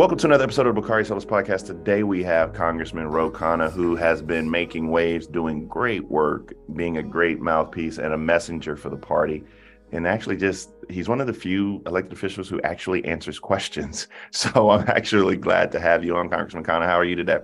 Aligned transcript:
Welcome 0.00 0.16
to 0.16 0.28
another 0.28 0.44
episode 0.44 0.66
of 0.66 0.74
the 0.74 0.80
Bakari 0.80 1.04
Sellers 1.04 1.26
Podcast. 1.26 1.66
Today 1.66 2.04
we 2.04 2.22
have 2.22 2.54
Congressman 2.54 3.08
Ro 3.08 3.30
Khanna, 3.30 3.70
who 3.70 3.96
has 3.96 4.22
been 4.22 4.50
making 4.50 4.90
waves, 4.90 5.26
doing 5.26 5.68
great 5.68 6.08
work, 6.08 6.54
being 6.74 6.96
a 6.96 7.02
great 7.02 7.38
mouthpiece 7.38 7.98
and 7.98 8.14
a 8.14 8.16
messenger 8.16 8.78
for 8.78 8.88
the 8.88 8.96
party. 8.96 9.44
And 9.92 10.06
actually, 10.06 10.38
just 10.38 10.70
he's 10.88 11.06
one 11.06 11.20
of 11.20 11.26
the 11.26 11.34
few 11.34 11.82
elected 11.84 12.14
officials 12.14 12.48
who 12.48 12.62
actually 12.62 13.04
answers 13.04 13.38
questions. 13.38 14.08
So 14.30 14.70
I'm 14.70 14.88
actually 14.88 15.36
glad 15.36 15.70
to 15.72 15.80
have 15.80 16.02
you 16.02 16.16
on, 16.16 16.30
Congressman 16.30 16.64
Khanna. 16.64 16.86
How 16.86 16.98
are 16.98 17.04
you 17.04 17.14
today? 17.14 17.40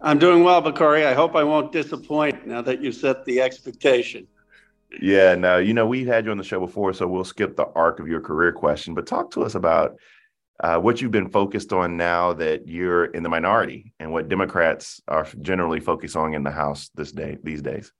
I'm 0.00 0.20
doing 0.20 0.44
well, 0.44 0.60
Bakari. 0.60 1.06
I 1.06 1.12
hope 1.12 1.34
I 1.34 1.42
won't 1.42 1.72
disappoint 1.72 2.46
now 2.46 2.62
that 2.62 2.80
you 2.80 2.92
set 2.92 3.24
the 3.24 3.40
expectation. 3.40 4.28
Yeah, 5.02 5.34
no, 5.34 5.58
you 5.58 5.74
know, 5.74 5.88
we've 5.88 6.06
had 6.06 6.24
you 6.24 6.30
on 6.30 6.38
the 6.38 6.44
show 6.44 6.60
before, 6.60 6.92
so 6.92 7.08
we'll 7.08 7.24
skip 7.24 7.56
the 7.56 7.66
arc 7.74 7.98
of 7.98 8.06
your 8.06 8.20
career 8.20 8.52
question, 8.52 8.94
but 8.94 9.08
talk 9.08 9.32
to 9.32 9.42
us 9.42 9.56
about 9.56 9.96
uh, 10.60 10.78
what 10.78 11.00
you've 11.00 11.12
been 11.12 11.28
focused 11.30 11.72
on 11.72 11.96
now 11.96 12.32
that 12.32 12.66
you're 12.66 13.06
in 13.06 13.22
the 13.22 13.28
minority 13.28 13.92
and 14.00 14.12
what 14.12 14.28
Democrats 14.28 15.00
are 15.08 15.26
generally 15.40 15.80
focused 15.80 16.16
on 16.16 16.34
in 16.34 16.42
the 16.42 16.50
House 16.50 16.90
this 16.94 17.12
day 17.12 17.38
these 17.42 17.62
days. 17.62 17.92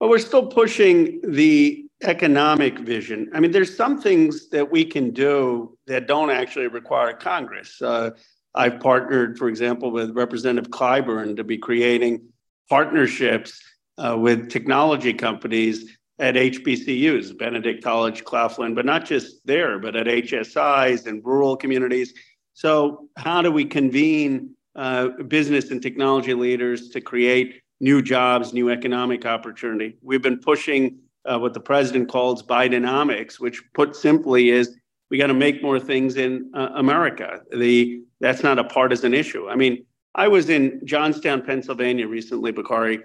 Well, 0.00 0.10
we're 0.10 0.18
still 0.18 0.46
pushing 0.46 1.20
the 1.22 1.86
economic 2.02 2.78
vision. 2.80 3.30
I 3.32 3.40
mean, 3.40 3.52
there's 3.52 3.74
some 3.74 4.00
things 4.00 4.48
that 4.50 4.70
we 4.70 4.84
can 4.84 5.12
do 5.12 5.78
that 5.86 6.08
don't 6.08 6.30
actually 6.30 6.66
require 6.66 7.12
Congress. 7.12 7.80
Uh, 7.80 8.10
I've 8.54 8.80
partnered, 8.80 9.38
for 9.38 9.48
example, 9.48 9.90
with 9.90 10.10
Representative 10.10 10.70
Clyburn 10.70 11.36
to 11.36 11.44
be 11.44 11.56
creating 11.56 12.22
partnerships 12.68 13.62
uh, 13.96 14.16
with 14.18 14.50
technology 14.50 15.14
companies 15.14 15.96
at 16.22 16.36
HBCUs, 16.36 17.36
Benedict 17.36 17.82
College, 17.82 18.22
Claflin, 18.22 18.76
but 18.76 18.86
not 18.86 19.04
just 19.04 19.44
there, 19.44 19.80
but 19.80 19.96
at 19.96 20.06
HSIs 20.06 21.06
and 21.08 21.22
rural 21.24 21.56
communities. 21.56 22.14
So, 22.54 23.08
how 23.16 23.42
do 23.42 23.50
we 23.50 23.64
convene 23.64 24.54
uh, 24.76 25.08
business 25.26 25.72
and 25.72 25.82
technology 25.82 26.32
leaders 26.32 26.90
to 26.90 27.00
create 27.00 27.60
new 27.80 28.00
jobs, 28.00 28.52
new 28.52 28.70
economic 28.70 29.26
opportunity? 29.26 29.96
We've 30.00 30.22
been 30.22 30.38
pushing 30.38 31.00
uh, 31.24 31.40
what 31.40 31.54
the 31.54 31.60
president 31.60 32.08
calls 32.08 32.40
Bidenomics, 32.44 33.40
which 33.40 33.60
put 33.74 33.96
simply 33.96 34.50
is 34.50 34.76
we 35.10 35.18
got 35.18 35.26
to 35.26 35.34
make 35.34 35.60
more 35.60 35.80
things 35.80 36.16
in 36.16 36.52
uh, 36.54 36.68
America. 36.76 37.40
The 37.50 38.00
that's 38.20 38.44
not 38.44 38.60
a 38.60 38.64
partisan 38.64 39.12
issue. 39.12 39.48
I 39.48 39.56
mean, 39.56 39.84
I 40.14 40.28
was 40.28 40.48
in 40.48 40.80
Johnstown, 40.84 41.42
Pennsylvania 41.42 42.06
recently, 42.06 42.52
Bakari, 42.52 43.00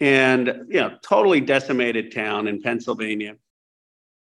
and 0.00 0.66
you 0.68 0.80
know, 0.80 0.96
totally 1.02 1.40
decimated 1.40 2.12
town 2.12 2.48
in 2.48 2.60
Pennsylvania. 2.60 3.36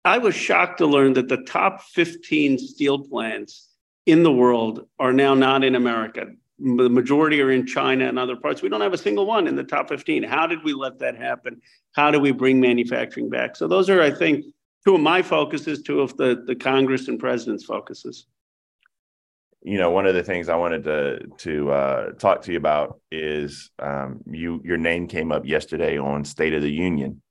I 0.04 0.18
was 0.18 0.36
shocked 0.36 0.80
to 0.80 0.88
learn 0.88 1.14
that 1.14 1.30
the 1.30 1.44
top 1.44 1.82
15 1.84 2.58
steel 2.58 3.00
plants 3.00 3.70
in 4.06 4.24
the 4.24 4.32
world 4.32 4.88
are 5.00 5.14
now 5.14 5.34
not 5.34 5.64
in 5.64 5.76
America. 5.76 6.28
The 6.60 6.90
majority 6.90 7.42
are 7.42 7.52
in 7.52 7.66
China 7.66 8.08
and 8.08 8.18
other 8.20 8.36
parts. 8.36 8.62
We 8.62 8.70
don't 8.70 8.82
have 8.82 8.94
a 8.94 8.98
single 8.98 9.26
one 9.26 9.48
in 9.48 9.56
the 9.56 9.64
top 9.64 9.90
15. 9.90 10.24
How 10.24 10.48
did 10.48 10.64
we 10.64 10.74
let 10.74 11.00
that 11.00 11.16
happen? 11.16 11.62
How 11.94 12.12
do 12.12 12.20
we 12.20 12.32
bring 12.32 12.60
manufacturing 12.60 13.30
back? 13.30 13.56
So 13.56 13.68
those 13.68 13.90
are, 13.90 14.02
I 14.02 14.12
think, 14.12 14.46
two 14.86 14.96
of 14.96 15.02
my 15.02 15.22
focuses, 15.22 15.82
two 15.82 16.02
of 16.02 16.18
the, 16.18 16.44
the 16.46 16.56
Congress 16.56 17.08
and 17.08 17.20
president's 17.20 17.64
focuses 17.64 18.26
you 19.64 19.78
know, 19.78 19.92
one 19.92 20.08
of 20.08 20.16
the 20.16 20.24
things 20.24 20.50
I 20.50 20.56
wanted 20.56 20.84
to 20.86 21.20
to 21.40 21.72
uh, 21.72 22.12
talk 22.14 22.42
to 22.44 22.52
you 22.52 22.58
about 22.58 23.00
is 23.12 23.70
um, 23.80 24.22
you 24.26 24.62
your 24.64 24.78
name 24.78 25.08
came 25.08 25.32
up 25.32 25.46
yesterday 25.46 25.98
on 25.98 26.26
State 26.26 26.54
of 26.54 26.64
the 26.64 26.72
Union, 26.72 27.22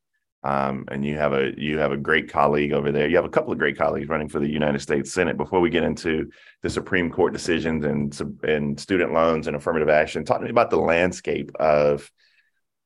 um, 0.45 0.85
and 0.89 1.05
you 1.05 1.17
have 1.17 1.33
a 1.33 1.53
you 1.57 1.79
have 1.79 1.91
a 1.91 1.97
great 1.97 2.31
colleague 2.31 2.73
over 2.73 2.93
there. 2.93 3.09
You 3.09 3.17
have 3.17 3.25
a 3.25 3.31
couple 3.31 3.53
of 3.53 3.59
great 3.59 3.77
colleagues 3.77 4.09
running 4.09 4.29
for 4.29 4.39
the 4.39 4.49
United 4.49 4.81
States 4.81 5.13
Senate. 5.13 5.37
Before 5.37 5.61
we 5.61 5.71
get 5.71 5.83
into 5.83 6.31
the 6.63 6.71
Supreme 6.71 7.11
Court 7.11 7.33
decisions 7.33 7.85
and 7.85 8.19
and 8.45 8.79
student 8.79 9.13
loans 9.13 9.49
and 9.49 9.57
affirmative 9.57 9.89
action, 9.89 10.25
talk 10.25 10.39
to 10.39 10.45
me 10.45 10.51
about 10.51 10.71
the 10.71 10.77
landscape 10.79 11.51
of 11.59 12.09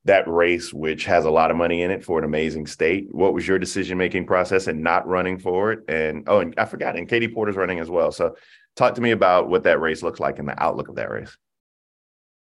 that 0.07 0.29
race, 0.29 0.73
which 0.73 1.07
has 1.07 1.25
a 1.25 1.31
lot 1.31 1.51
of 1.51 1.57
money 1.57 1.83
in 1.83 1.91
it 1.91 2.05
for 2.05 2.19
an 2.19 2.25
amazing 2.25 2.67
state. 2.67 3.09
What 3.11 3.33
was 3.33 3.49
your 3.49 3.59
decision 3.59 3.97
making 3.97 4.27
process 4.27 4.67
and 4.67 4.83
not 4.83 5.07
running 5.07 5.39
for 5.39 5.73
it? 5.73 5.81
And 5.89 6.25
oh, 6.29 6.41
and 6.41 6.55
I 6.57 6.65
forgot, 6.65 6.97
and 6.97 7.09
Katie 7.09 7.29
Porter's 7.29 7.57
running 7.57 7.79
as 7.79 7.91
well. 7.91 8.11
So 8.11 8.37
Talk 8.77 8.95
to 8.95 9.01
me 9.01 9.13
about 9.13 9.49
what 9.49 9.63
that 9.65 9.81
race 9.81 10.03
looks 10.03 10.21
like 10.21 10.39
and 10.39 10.49
the 10.49 10.63
outlook 10.63 10.89
of 10.89 10.97
that 10.97 11.11
race. 11.11 11.37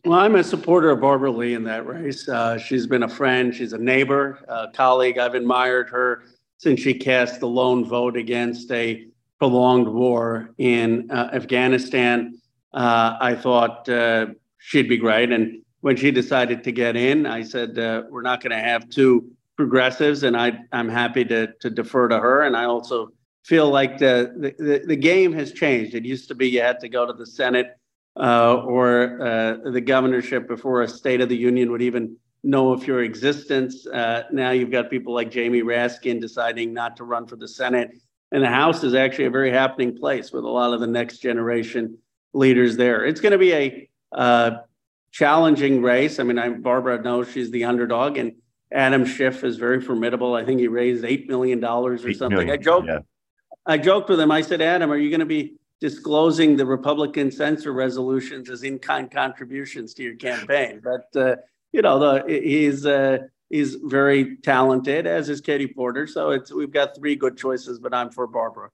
Well, 0.05 0.19
I'm 0.19 0.35
a 0.35 0.44
supporter 0.44 0.89
of 0.89 0.99
Barbara 0.99 1.31
Lee 1.31 1.53
in 1.53 1.63
that 1.63 1.88
race. 1.88 2.27
Uh, 2.27 2.57
she's 2.57 2.85
been 2.88 3.03
a 3.03 3.09
friend, 3.09 3.55
she's 3.55 3.71
a 3.71 3.77
neighbor, 3.77 4.44
a 4.49 4.67
colleague. 4.73 5.17
I've 5.17 5.35
admired 5.35 5.89
her 5.89 6.23
since 6.57 6.81
she 6.81 6.94
cast 6.94 7.39
the 7.39 7.47
lone 7.47 7.85
vote 7.85 8.17
against 8.17 8.69
a 8.71 9.07
prolonged 9.39 9.88
war 9.88 10.49
in 10.57 11.09
uh, 11.09 11.29
Afghanistan. 11.33 12.39
Uh, 12.73 13.17
I 13.21 13.35
thought 13.35 13.88
uh, 13.88 14.27
she'd 14.57 14.89
be 14.89 14.97
great. 14.97 15.31
And 15.31 15.61
when 15.81 15.95
she 15.95 16.11
decided 16.11 16.63
to 16.63 16.71
get 16.71 16.95
in, 16.95 17.25
I 17.25 17.44
said, 17.44 17.77
uh, 17.77 18.03
We're 18.09 18.21
not 18.23 18.41
going 18.41 18.51
to 18.51 18.63
have 18.63 18.89
two 18.89 19.31
progressives, 19.55 20.23
and 20.23 20.35
I, 20.35 20.57
I'm 20.71 20.89
happy 20.89 21.23
to, 21.25 21.53
to 21.59 21.69
defer 21.69 22.07
to 22.07 22.19
her. 22.19 22.41
And 22.41 22.57
I 22.57 22.65
also 22.65 23.11
feel 23.44 23.70
like 23.70 23.98
the, 23.98 24.56
the, 24.58 24.84
the 24.86 24.96
game 24.96 25.34
has 25.34 25.52
changed. 25.52 25.96
It 25.96 26.06
used 26.06 26.28
to 26.30 26.36
be 26.36 26.50
you 26.50 26.62
had 26.62 26.80
to 26.80 26.90
go 26.90 27.06
to 27.06 27.14
the 27.14 27.26
Senate 27.26 27.78
uh, 28.18 28.56
or 28.56 29.22
uh, 29.22 29.70
the 29.70 29.81
governorship 29.81 30.48
before 30.48 30.81
a 30.81 30.88
State 30.88 31.22
of 31.22 31.30
the 31.30 31.36
Union 31.36 31.72
would 31.72 31.81
even 31.81 32.16
know 32.44 32.72
of 32.72 32.88
your 32.88 33.04
existence. 33.04 33.86
Uh, 33.88 34.24
now 34.31 34.52
you've 34.52 34.72
got 34.72 34.90
people 34.90 35.14
like 35.14 35.30
Jamie 35.30 35.62
Raskin 35.62 36.22
deciding 36.22 36.74
not 36.74 36.96
to 36.98 37.04
run 37.04 37.28
for 37.28 37.36
the 37.36 37.48
Senate. 37.48 37.92
And 38.31 38.44
the 38.44 38.50
House 38.50 38.84
is 38.84 38.96
actually 38.96 39.26
a 39.26 39.30
very 39.30 39.52
happening 39.52 39.96
place 39.96 40.31
with 40.31 40.44
a 40.44 40.50
lot 40.50 40.74
of 40.74 40.80
the 40.80 40.88
next 40.88 41.20
generation 41.20 41.98
leaders 42.34 42.78
there. 42.78 43.06
It's 43.06 43.22
going 43.22 43.31
to 43.34 43.38
be 43.38 43.54
a 43.54 43.90
uh, 44.12 44.52
challenging 45.12 45.81
race. 45.81 46.20
I 46.20 46.24
mean, 46.24 46.40
I, 46.40 46.50
Barbara 46.50 47.02
knows 47.02 47.31
she's 47.31 47.52
the 47.52 47.66
underdog, 47.66 48.18
and 48.18 48.34
Adam 48.72 49.06
Schiff 49.06 49.44
is 49.44 49.58
very 49.58 49.80
formidable. 49.81 50.34
I 50.34 50.44
think 50.44 50.60
he 50.60 50.68
raised 50.68 51.04
$8 51.04 51.28
million 51.28 51.64
or 51.64 51.98
something. 51.98 52.30
Million, 52.30 52.50
I 52.50 52.58
joke. 52.58 52.86
Yeah 52.88 53.00
I 53.66 53.78
joked 53.78 54.09
with 54.09 54.19
him. 54.19 54.31
I 54.31 54.41
said, 54.41 54.62
Adam, 54.62 54.91
are 54.91 54.97
you 54.97 55.09
going 55.09 55.19
to 55.19 55.25
be 55.25 55.56
disclosing 55.79 56.56
the 56.56 56.66
Republican 56.66 57.31
censor 57.31 57.74
resolutions 57.74 58.50
as 58.50 58.63
in-kind 58.63 59.12
contributions 59.12 59.94
to 59.96 60.03
your 60.03 60.16
campaign? 60.16 60.81
But 60.84 61.19
uh, 61.19 61.35
you 61.72 61.81
know, 61.81 62.00
the, 62.00 62.24
he's 62.28 62.85
uh, 62.85 63.19
he's 63.50 63.75
very 63.75 64.38
talented, 64.38 65.07
as 65.07 65.29
is 65.29 65.41
Katie 65.41 65.68
Porter. 65.68 66.07
So 66.07 66.31
it's 66.31 66.51
we've 66.53 66.72
got 66.72 66.96
three 66.96 67.16
good 67.16 67.38
choices, 67.38 67.79
but 67.79 67.94
I'm 67.94 68.12
for 68.12 68.28
Barbara. 68.28 68.69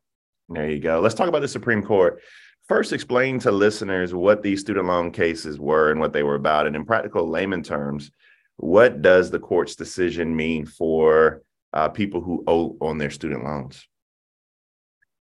There 0.49 0.69
you 0.69 0.79
go. 0.79 0.99
Let's 0.99 1.15
talk 1.15 1.27
about 1.27 1.41
the 1.41 1.47
Supreme 1.47 1.83
Court. 1.83 2.21
First, 2.67 2.93
explain 2.93 3.39
to 3.39 3.51
listeners 3.51 4.13
what 4.13 4.43
these 4.43 4.61
student 4.61 4.87
loan 4.87 5.11
cases 5.11 5.59
were 5.59 5.91
and 5.91 5.99
what 5.99 6.13
they 6.13 6.23
were 6.23 6.35
about, 6.35 6.67
and 6.67 6.75
in 6.75 6.85
practical 6.85 7.27
layman 7.27 7.63
terms, 7.63 8.11
what 8.57 9.01
does 9.01 9.31
the 9.31 9.39
court's 9.39 9.75
decision 9.75 10.35
mean 10.35 10.65
for 10.65 11.41
uh, 11.73 11.89
people 11.89 12.21
who 12.21 12.43
owe 12.47 12.77
on 12.81 12.97
their 12.97 13.09
student 13.09 13.43
loans? 13.43 13.87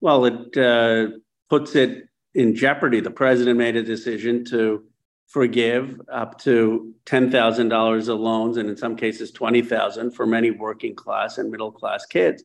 Well, 0.05 0.27
it 0.27 0.55
uh, 0.59 1.17
puts 1.49 1.75
it 1.75 2.11
in 2.35 2.55
jeopardy. 2.55 3.01
The 3.01 3.11
president 3.11 3.57
made 3.57 3.75
a 3.75 3.83
decision 3.83 4.45
to 4.51 4.85
forgive 5.29 5.99
up 6.13 6.39
to 6.41 6.93
$10,000 7.07 8.09
of 8.09 8.21
loans, 8.21 8.59
and 8.59 8.69
in 8.69 8.77
some 8.77 8.97
cases, 8.97 9.31
20,000 9.31 10.11
for 10.11 10.27
many 10.27 10.51
working 10.51 10.95
class 10.95 11.39
and 11.39 11.51
middle 11.51 11.73
class 11.73 12.05
kids. 12.05 12.45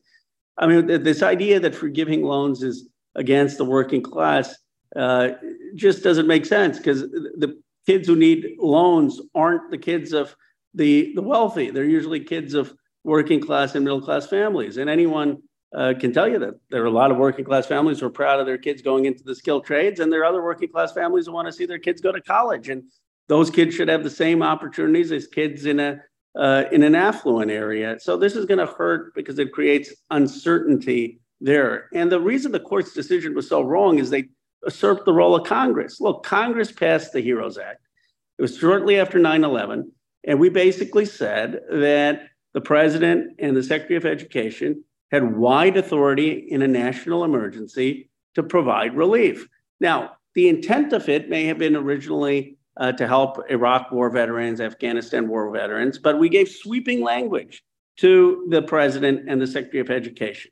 I 0.56 0.68
mean, 0.68 1.02
this 1.02 1.22
idea 1.22 1.60
that 1.60 1.74
forgiving 1.74 2.22
loans 2.22 2.62
is 2.62 2.88
against 3.14 3.58
the 3.58 3.66
working 3.66 4.02
class 4.02 4.56
uh, 4.96 5.32
just 5.74 6.02
doesn't 6.02 6.26
make 6.26 6.46
sense 6.46 6.78
because 6.78 7.02
the 7.02 7.60
kids 7.84 8.08
who 8.08 8.16
need 8.16 8.56
loans 8.58 9.20
aren't 9.34 9.70
the 9.70 9.76
kids 9.76 10.14
of 10.14 10.34
the, 10.72 11.12
the 11.14 11.20
wealthy. 11.20 11.70
They're 11.70 11.84
usually 11.84 12.20
kids 12.20 12.54
of 12.54 12.72
working 13.04 13.42
class 13.42 13.74
and 13.74 13.84
middle 13.84 14.00
class 14.00 14.26
families. 14.28 14.78
And 14.78 14.88
anyone 14.88 15.42
uh, 15.74 15.94
can 15.98 16.12
tell 16.12 16.28
you 16.28 16.38
that 16.38 16.54
there 16.70 16.82
are 16.82 16.86
a 16.86 16.90
lot 16.90 17.10
of 17.10 17.16
working 17.16 17.44
class 17.44 17.66
families 17.66 18.00
who 18.00 18.06
are 18.06 18.10
proud 18.10 18.40
of 18.40 18.46
their 18.46 18.58
kids 18.58 18.82
going 18.82 19.04
into 19.04 19.22
the 19.22 19.34
skilled 19.34 19.64
trades, 19.64 20.00
and 20.00 20.12
there 20.12 20.20
are 20.20 20.24
other 20.24 20.42
working 20.42 20.68
class 20.68 20.92
families 20.92 21.26
who 21.26 21.32
want 21.32 21.46
to 21.46 21.52
see 21.52 21.66
their 21.66 21.78
kids 21.78 22.00
go 22.00 22.10
to 22.12 22.20
college. 22.20 22.68
And 22.68 22.84
those 23.28 23.50
kids 23.50 23.74
should 23.74 23.88
have 23.88 24.02
the 24.02 24.10
same 24.10 24.42
opportunities 24.42 25.12
as 25.12 25.26
kids 25.26 25.66
in 25.66 25.78
a 25.78 26.00
uh, 26.36 26.64
in 26.70 26.82
an 26.82 26.94
affluent 26.94 27.50
area. 27.50 27.98
So 28.00 28.16
this 28.16 28.36
is 28.36 28.46
going 28.46 28.58
to 28.58 28.72
hurt 28.72 29.14
because 29.14 29.38
it 29.38 29.52
creates 29.52 29.92
uncertainty 30.10 31.20
there. 31.40 31.88
And 31.92 32.10
the 32.10 32.20
reason 32.20 32.52
the 32.52 32.60
court's 32.60 32.92
decision 32.92 33.34
was 33.34 33.48
so 33.48 33.62
wrong 33.62 33.98
is 33.98 34.10
they 34.10 34.28
usurped 34.64 35.06
the 35.06 35.12
role 35.12 35.34
of 35.34 35.46
Congress. 35.46 36.00
Look, 36.00 36.24
Congress 36.24 36.70
passed 36.70 37.12
the 37.12 37.20
HEROES 37.20 37.58
Act. 37.58 37.80
It 38.38 38.42
was 38.42 38.56
shortly 38.56 39.00
after 39.00 39.18
9 39.18 39.44
11. 39.44 39.90
And 40.24 40.38
we 40.38 40.50
basically 40.50 41.04
said 41.04 41.60
that 41.70 42.22
the 42.52 42.60
president 42.60 43.36
and 43.38 43.56
the 43.56 43.62
secretary 43.62 43.96
of 43.96 44.06
education 44.06 44.84
had 45.10 45.36
wide 45.36 45.76
authority 45.76 46.46
in 46.50 46.62
a 46.62 46.68
national 46.68 47.24
emergency 47.24 48.08
to 48.34 48.42
provide 48.42 48.96
relief. 48.96 49.48
Now, 49.80 50.12
the 50.34 50.48
intent 50.48 50.92
of 50.92 51.08
it 51.08 51.28
may 51.28 51.44
have 51.46 51.58
been 51.58 51.76
originally 51.76 52.56
uh, 52.76 52.92
to 52.92 53.06
help 53.06 53.38
Iraq 53.50 53.90
war 53.90 54.08
veterans, 54.10 54.60
Afghanistan 54.60 55.28
war 55.28 55.50
veterans, 55.50 55.98
but 55.98 56.18
we 56.18 56.28
gave 56.28 56.48
sweeping 56.48 57.02
language 57.02 57.62
to 57.98 58.46
the 58.50 58.62
president 58.62 59.28
and 59.28 59.40
the 59.40 59.46
secretary 59.46 59.80
of 59.80 59.90
education. 59.90 60.50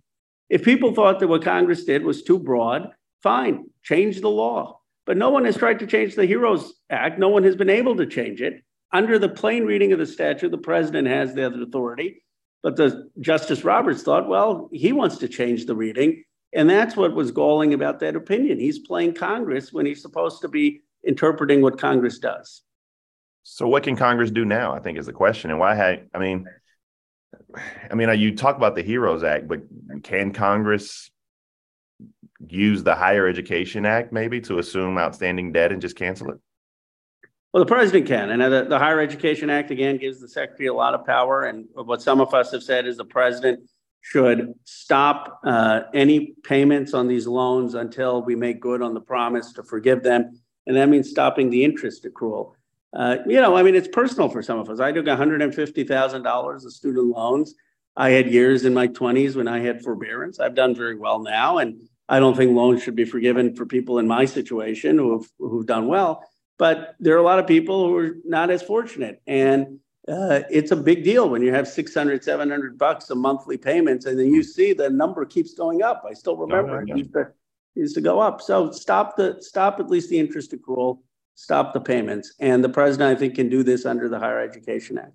If 0.49 0.65
people 0.65 0.95
thought 0.95 1.21
that 1.21 1.29
what 1.29 1.45
Congress 1.45 1.85
did 1.85 2.05
was 2.05 2.23
too 2.23 2.39
broad 2.39 2.91
fine, 3.23 3.67
change 3.83 4.21
the 4.21 4.31
law. 4.31 4.81
But 5.07 5.17
no 5.17 5.31
one 5.31 5.45
has 5.45 5.57
tried 5.57 5.79
to 5.79 5.87
change 5.87 6.15
the 6.15 6.27
HEROES 6.27 6.73
Act. 6.91 7.19
No 7.19 7.31
one 7.31 7.43
has 7.45 7.57
been 7.57 7.71
able 7.71 7.97
to 7.97 8.07
change 8.07 8.43
it. 8.43 8.63
Under 8.93 9.19
the 9.19 9.29
plain 9.29 9.65
reading 9.65 9.93
of 9.93 9.99
the 9.99 10.07
statute, 10.07 10.51
the 10.51 10.59
president 10.59 11.09
has 11.09 11.35
the 11.35 11.47
authority. 11.47 12.23
But 12.63 12.77
the 12.77 13.11
Justice 13.21 13.65
Roberts 13.65 14.03
thought, 14.03 14.29
well, 14.29 14.69
he 14.73 14.93
wants 14.93 15.19
to 15.19 15.29
change 15.29 15.67
the 15.67 15.77
reading. 15.77 16.25
And 16.53 16.69
that's 16.69 16.97
what 16.97 17.15
was 17.15 17.31
galling 17.31 17.75
about 17.75 18.01
that 18.01 18.17
opinion. 18.17 18.59
He's 18.59 18.79
playing 18.79 19.15
Congress 19.15 19.73
when 19.73 19.87
he's 19.87 20.03
supposed 20.03 20.41
to 20.43 20.49
be 20.49 20.81
interpreting 21.07 21.61
what 21.61 21.79
Congress 21.79 22.19
does. 22.19 22.63
So 23.43 23.69
what 23.69 23.83
can 23.83 23.97
Congress 23.97 24.31
do 24.31 24.45
now? 24.45 24.75
I 24.75 24.81
think 24.81 24.99
is 24.99 25.07
the 25.07 25.13
question. 25.13 25.51
And 25.51 25.61
why 25.61 25.75
had 25.75 26.09
I 26.15 26.19
mean, 26.19 26.47
I 27.91 27.95
mean, 27.95 28.19
you 28.19 28.35
talk 28.35 28.57
about 28.57 28.75
the 28.75 28.83
HEROES 28.83 29.23
Act, 29.25 29.49
but 29.49 29.61
can 30.03 30.33
Congress 30.33 31.11
use 32.47 32.83
the 32.83 32.95
Higher 32.95 33.27
Education 33.27 33.87
Act 33.87 34.13
maybe 34.13 34.41
to 34.43 34.59
assume 34.59 34.99
outstanding 34.99 35.53
debt 35.53 35.73
and 35.73 35.81
just 35.81 35.97
cancel 35.97 36.31
it? 36.31 36.39
Well, 37.53 37.65
the 37.65 37.69
president 37.69 38.07
can, 38.07 38.31
and 38.31 38.43
the, 38.43 38.67
the 38.69 38.79
Higher 38.79 39.01
Education 39.01 39.49
Act 39.49 39.71
again 39.71 39.97
gives 39.97 40.21
the 40.21 40.29
secretary 40.29 40.67
a 40.67 40.75
lot 40.75 40.95
of 40.95 41.07
power. 41.07 41.45
And 41.45 41.67
what 41.73 42.03
some 42.03 42.21
of 42.21 42.35
us 42.35 42.53
have 42.53 42.63
said 42.63 42.87
is 42.87 42.99
the 42.99 43.07
president 43.07 43.61
should 44.03 44.55
stop 44.65 45.41
uh, 45.45 45.83
any 45.95 46.35
payments 46.45 46.93
on 46.93 47.09
these 47.09 47.27
loans 47.27 47.75
until 47.75 48.23
we 48.23 48.37
make 48.37 48.61
good 48.61 48.83
on 48.83 48.93
the 48.93 49.01
promise 49.01 49.53
to 49.55 49.63
forgive 49.63 50.03
them, 50.03 50.39
and 50.67 50.77
that 50.77 50.89
means 50.89 51.09
stopping 51.09 51.49
the 51.49 51.65
interest 51.65 52.05
accrual. 52.05 52.53
Uh, 52.95 53.17
you 53.27 53.41
know, 53.41 53.57
I 53.57 53.63
mean, 53.63 53.75
it's 53.75 53.89
personal 53.89 54.29
for 54.29 54.43
some 54.43 54.59
of 54.59 54.69
us. 54.69 54.81
I 54.81 54.93
took 54.93 55.07
$150,000 55.07 56.55
of 56.55 56.73
student 56.73 57.07
loans. 57.09 57.55
I 57.97 58.11
had 58.11 58.31
years 58.31 58.65
in 58.65 58.73
my 58.75 58.89
20s 58.89 59.37
when 59.37 59.49
I 59.49 59.61
had 59.61 59.83
forbearance. 59.83 60.39
I've 60.39 60.55
done 60.55 60.75
very 60.75 60.97
well 60.97 61.19
now, 61.19 61.59
and 61.59 61.81
I 62.09 62.21
don't 62.21 62.37
think 62.37 62.55
loans 62.55 62.83
should 62.83 62.95
be 62.95 63.05
forgiven 63.05 63.55
for 63.57 63.67
people 63.67 63.99
in 63.99 64.07
my 64.07 64.25
situation 64.25 64.99
who 64.99 65.19
have 65.19 65.29
who've 65.39 65.67
done 65.67 65.87
well. 65.87 66.25
But 66.59 66.97
there 66.99 67.15
are 67.15 67.19
a 67.19 67.23
lot 67.23 67.39
of 67.39 67.47
people 67.47 67.87
who 67.87 67.97
are 67.97 68.17
not 68.25 68.51
as 68.51 68.63
fortunate, 68.63 69.23
and 69.27 69.79
uh, 70.09 70.41
it's 70.51 70.73
a 70.73 70.77
big 70.77 71.05
deal 71.05 71.29
when 71.29 71.43
you 71.43 71.53
have 71.53 71.69
600, 71.69 72.25
700 72.25 72.79
bucks 72.79 73.11
of 73.11 73.19
monthly 73.19 73.57
payments, 73.57 74.07
and 74.07 74.19
then 74.19 74.33
you 74.33 74.43
see 74.43 74.73
the 74.73 74.91
number 74.91 75.25
keeps 75.25 75.55
going 75.55 75.83
up. 75.83 76.05
I 76.09 76.15
still 76.15 76.37
remember 76.37 76.81
oh, 76.81 76.85
yeah. 76.85 76.95
it 76.95 76.99
used 76.99 77.13
to, 77.13 77.29
used 77.75 77.95
to 77.95 78.01
go 78.01 78.19
up. 78.19 78.41
So 78.41 78.73
stop 78.73 79.17
the 79.17 79.37
stop 79.41 79.79
at 79.79 79.89
least 79.89 80.11
the 80.11 80.19
interest 80.19 80.53
accrual 80.53 80.99
stop 81.39 81.73
the 81.73 81.81
payments. 81.81 82.35
And 82.41 82.65
the 82.65 82.69
president, 82.69 83.17
I 83.17 83.19
think, 83.19 83.37
can 83.37 83.49
do 83.49 83.63
this 83.63 83.87
under 83.87 84.09
the 84.09 84.19
Higher 84.19 84.41
Education 84.41 84.99
Act. 84.99 85.13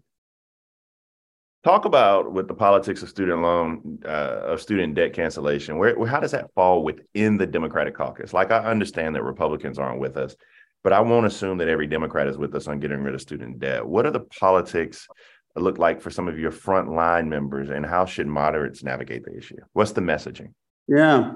Talk 1.65 1.83
about 1.83 2.31
with 2.31 2.47
the 2.47 2.53
politics 2.53 3.03
of 3.03 3.09
student 3.09 3.41
loan, 3.41 3.99
uh, 4.05 4.41
of 4.45 4.61
student 4.61 4.95
debt 4.95 5.13
cancellation. 5.13 5.77
Where, 5.77 5.97
where, 5.97 6.07
how 6.07 6.21
does 6.21 6.31
that 6.31 6.53
fall 6.53 6.83
within 6.83 7.37
the 7.37 7.45
Democratic 7.45 7.93
caucus? 7.93 8.33
Like 8.33 8.51
I 8.51 8.59
understand 8.59 9.15
that 9.15 9.23
Republicans 9.23 9.77
aren't 9.77 9.99
with 9.99 10.15
us, 10.15 10.35
but 10.83 10.93
I 10.93 10.99
won't 10.99 11.25
assume 11.25 11.57
that 11.59 11.67
every 11.67 11.87
Democrat 11.87 12.27
is 12.27 12.37
with 12.37 12.53
us 12.55 12.67
on 12.67 12.79
getting 12.79 12.99
rid 12.99 13.15
of 13.15 13.21
student 13.21 13.59
debt. 13.59 13.85
What 13.85 14.05
are 14.05 14.11
the 14.11 14.19
politics 14.19 15.07
look 15.55 15.77
like 15.77 16.01
for 16.01 16.09
some 16.09 16.27
of 16.27 16.37
your 16.37 16.51
frontline 16.51 17.27
members, 17.27 17.69
and 17.69 17.85
how 17.85 18.05
should 18.05 18.27
moderates 18.27 18.83
navigate 18.83 19.23
the 19.25 19.37
issue? 19.37 19.57
What's 19.73 19.91
the 19.91 20.01
messaging? 20.01 20.53
Yeah, 20.87 21.33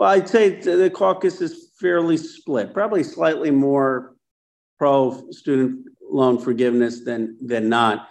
well, 0.00 0.08
I'd 0.08 0.30
say 0.30 0.58
the 0.58 0.88
caucus 0.88 1.42
is 1.42 1.72
fairly 1.78 2.16
split, 2.16 2.72
probably 2.72 3.02
slightly 3.02 3.50
more 3.50 4.16
pro 4.78 5.30
student 5.30 5.86
loan 6.02 6.38
forgiveness 6.38 7.04
than 7.04 7.36
than 7.46 7.68
not. 7.68 8.08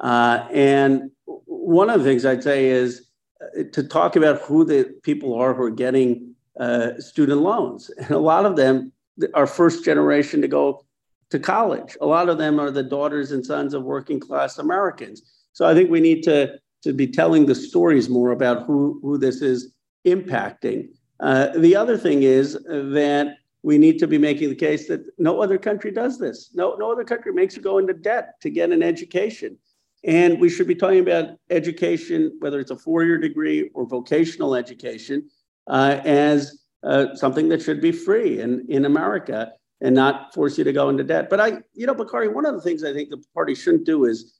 Uh, 0.00 0.48
and 0.52 1.12
one 1.26 1.90
of 1.90 2.00
the 2.00 2.04
things 2.04 2.26
I'd 2.26 2.42
say 2.42 2.66
is 2.66 3.08
uh, 3.40 3.62
to 3.72 3.84
talk 3.84 4.16
about 4.16 4.40
who 4.40 4.64
the 4.64 4.96
people 5.04 5.32
are 5.34 5.54
who 5.54 5.62
are 5.62 5.70
getting 5.70 6.34
uh, 6.58 6.98
student 6.98 7.40
loans, 7.40 7.88
and 7.98 8.10
a 8.10 8.18
lot 8.18 8.44
of 8.44 8.56
them 8.56 8.90
are 9.34 9.46
first 9.46 9.84
generation 9.84 10.40
to 10.42 10.48
go 10.48 10.84
to 11.30 11.38
college. 11.38 11.96
A 12.00 12.06
lot 12.06 12.28
of 12.28 12.38
them 12.38 12.58
are 12.58 12.70
the 12.70 12.82
daughters 12.82 13.32
and 13.32 13.44
sons 13.44 13.74
of 13.74 13.84
working 13.84 14.20
class 14.20 14.58
Americans. 14.58 15.22
So 15.52 15.66
I 15.66 15.74
think 15.74 15.90
we 15.90 16.00
need 16.00 16.22
to 16.24 16.58
to 16.84 16.92
be 16.92 17.08
telling 17.08 17.46
the 17.46 17.54
stories 17.54 18.08
more 18.08 18.30
about 18.30 18.64
who 18.66 19.00
who 19.02 19.18
this 19.18 19.42
is 19.42 19.72
impacting. 20.06 20.88
Uh, 21.20 21.48
the 21.56 21.74
other 21.74 21.98
thing 21.98 22.22
is 22.22 22.52
that 22.64 23.36
we 23.62 23.76
need 23.76 23.98
to 23.98 24.06
be 24.06 24.18
making 24.18 24.48
the 24.48 24.54
case 24.54 24.86
that 24.88 25.00
no 25.18 25.42
other 25.42 25.58
country 25.58 25.90
does 25.90 26.18
this. 26.18 26.50
No, 26.54 26.76
no 26.76 26.92
other 26.92 27.04
country 27.04 27.32
makes 27.32 27.56
you 27.56 27.62
go 27.62 27.78
into 27.78 27.92
debt 27.92 28.40
to 28.40 28.50
get 28.50 28.70
an 28.70 28.82
education. 28.82 29.58
And 30.04 30.40
we 30.40 30.48
should 30.48 30.68
be 30.68 30.76
talking 30.76 31.00
about 31.00 31.30
education, 31.50 32.36
whether 32.38 32.60
it's 32.60 32.70
a 32.70 32.76
four 32.76 33.04
year 33.04 33.18
degree 33.18 33.70
or 33.74 33.84
vocational 33.84 34.54
education, 34.54 35.28
uh, 35.66 36.00
as 36.04 36.66
uh, 36.82 37.14
something 37.14 37.48
that 37.48 37.62
should 37.62 37.80
be 37.80 37.92
free 37.92 38.40
in, 38.40 38.66
in 38.68 38.84
America 38.84 39.52
and 39.80 39.94
not 39.94 40.34
force 40.34 40.58
you 40.58 40.64
to 40.64 40.72
go 40.72 40.88
into 40.88 41.04
debt. 41.04 41.30
But 41.30 41.40
I, 41.40 41.58
you 41.74 41.86
know, 41.86 41.94
Bakari, 41.94 42.28
one 42.28 42.46
of 42.46 42.54
the 42.54 42.60
things 42.60 42.84
I 42.84 42.92
think 42.92 43.10
the 43.10 43.22
party 43.34 43.54
shouldn't 43.54 43.86
do 43.86 44.04
is 44.04 44.38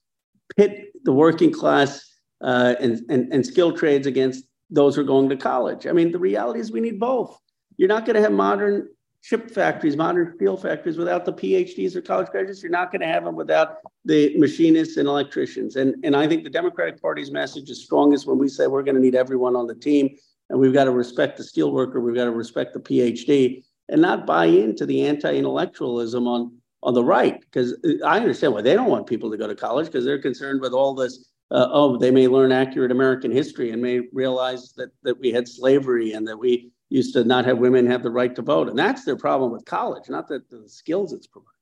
pit 0.56 0.92
the 1.04 1.12
working 1.12 1.52
class 1.52 2.04
uh, 2.40 2.74
and, 2.80 3.00
and, 3.08 3.32
and 3.32 3.46
skilled 3.46 3.76
trades 3.76 4.06
against 4.06 4.44
those 4.70 4.94
who 4.94 5.02
are 5.02 5.04
going 5.04 5.28
to 5.28 5.36
college. 5.36 5.86
I 5.86 5.92
mean, 5.92 6.12
the 6.12 6.18
reality 6.18 6.60
is 6.60 6.70
we 6.70 6.80
need 6.80 7.00
both. 7.00 7.38
You're 7.76 7.88
not 7.88 8.04
going 8.04 8.16
to 8.16 8.22
have 8.22 8.32
modern 8.32 8.88
chip 9.22 9.50
factories, 9.50 9.96
modern 9.96 10.32
steel 10.36 10.56
factories 10.56 10.96
without 10.96 11.24
the 11.24 11.32
PhDs 11.32 11.96
or 11.96 12.00
college 12.00 12.28
graduates. 12.28 12.62
You're 12.62 12.70
not 12.70 12.90
going 12.90 13.00
to 13.00 13.06
have 13.06 13.24
them 13.24 13.34
without 13.34 13.78
the 14.04 14.36
machinists 14.38 14.96
and 14.96 15.08
electricians. 15.08 15.76
And, 15.76 15.96
and 16.04 16.14
I 16.14 16.28
think 16.28 16.44
the 16.44 16.50
Democratic 16.50 17.00
Party's 17.00 17.30
message 17.30 17.68
is 17.70 17.84
strongest 17.84 18.26
when 18.26 18.38
we 18.38 18.48
say 18.48 18.66
we're 18.66 18.82
going 18.82 18.94
to 18.94 19.00
need 19.00 19.14
everyone 19.14 19.56
on 19.56 19.66
the 19.66 19.74
team 19.74 20.16
and 20.50 20.58
we've 20.58 20.72
got 20.72 20.84
to 20.84 20.90
respect 20.90 21.36
the 21.36 21.44
steel 21.44 21.72
worker, 21.72 22.00
we've 22.00 22.14
got 22.14 22.24
to 22.24 22.30
respect 22.30 22.74
the 22.74 22.80
PhD 22.80 23.62
and 23.88 24.02
not 24.02 24.26
buy 24.26 24.46
into 24.46 24.86
the 24.86 25.06
anti-intellectualism 25.06 26.26
on, 26.26 26.52
on 26.82 26.94
the 26.94 27.04
right. 27.04 27.40
Because 27.40 27.76
I 28.04 28.18
understand 28.18 28.52
why 28.52 28.62
they 28.62 28.74
don't 28.74 28.90
want 28.90 29.06
people 29.06 29.30
to 29.30 29.36
go 29.36 29.46
to 29.46 29.54
college 29.54 29.86
because 29.86 30.04
they're 30.04 30.20
concerned 30.20 30.60
with 30.60 30.72
all 30.72 30.94
this 30.94 31.30
uh, 31.50 31.68
oh, 31.70 31.96
they 31.96 32.10
may 32.10 32.28
learn 32.28 32.52
accurate 32.52 32.90
American 32.90 33.30
history 33.30 33.70
and 33.70 33.80
may 33.80 34.00
realize 34.12 34.74
that 34.76 34.90
that 35.02 35.18
we 35.18 35.30
had 35.30 35.48
slavery 35.48 36.12
and 36.12 36.28
that 36.28 36.36
we 36.36 36.70
used 36.90 37.14
to 37.14 37.24
not 37.24 37.44
have 37.44 37.58
women 37.58 37.86
have 37.86 38.02
the 38.02 38.10
right 38.10 38.34
to 38.34 38.42
vote. 38.42 38.68
And 38.68 38.78
that's 38.78 39.04
their 39.04 39.16
problem 39.16 39.50
with 39.50 39.64
college, 39.64 40.08
not 40.08 40.28
that 40.28 40.48
the 40.50 40.68
skills 40.68 41.12
it's 41.12 41.26
providing. 41.26 41.52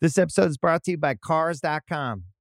This 0.00 0.18
episode 0.18 0.48
is 0.48 0.56
brought 0.56 0.84
to 0.84 0.92
you 0.92 0.98
by 0.98 1.14
Cars.com. 1.14 2.24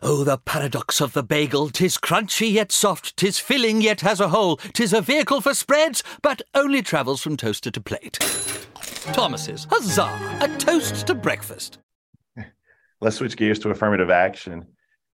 Oh, 0.00 0.22
the 0.22 0.38
paradox 0.38 1.00
of 1.00 1.12
the 1.12 1.24
bagel! 1.24 1.70
Tis 1.70 1.98
crunchy 1.98 2.52
yet 2.52 2.70
soft, 2.70 3.16
tis 3.16 3.40
filling 3.40 3.80
yet 3.80 4.00
has 4.02 4.20
a 4.20 4.28
hole, 4.28 4.58
tis 4.72 4.92
a 4.92 5.00
vehicle 5.00 5.40
for 5.40 5.54
spreads, 5.54 6.04
but 6.22 6.40
only 6.54 6.82
travels 6.82 7.20
from 7.20 7.36
toaster 7.36 7.70
to 7.72 7.80
plate. 7.80 8.18
Thomas's, 9.12 9.66
huzzah! 9.70 10.38
A 10.40 10.48
toast 10.58 11.08
to 11.08 11.14
breakfast. 11.14 11.78
Let's 13.00 13.16
switch 13.16 13.36
gears 13.36 13.58
to 13.60 13.70
affirmative 13.70 14.10
action. 14.10 14.66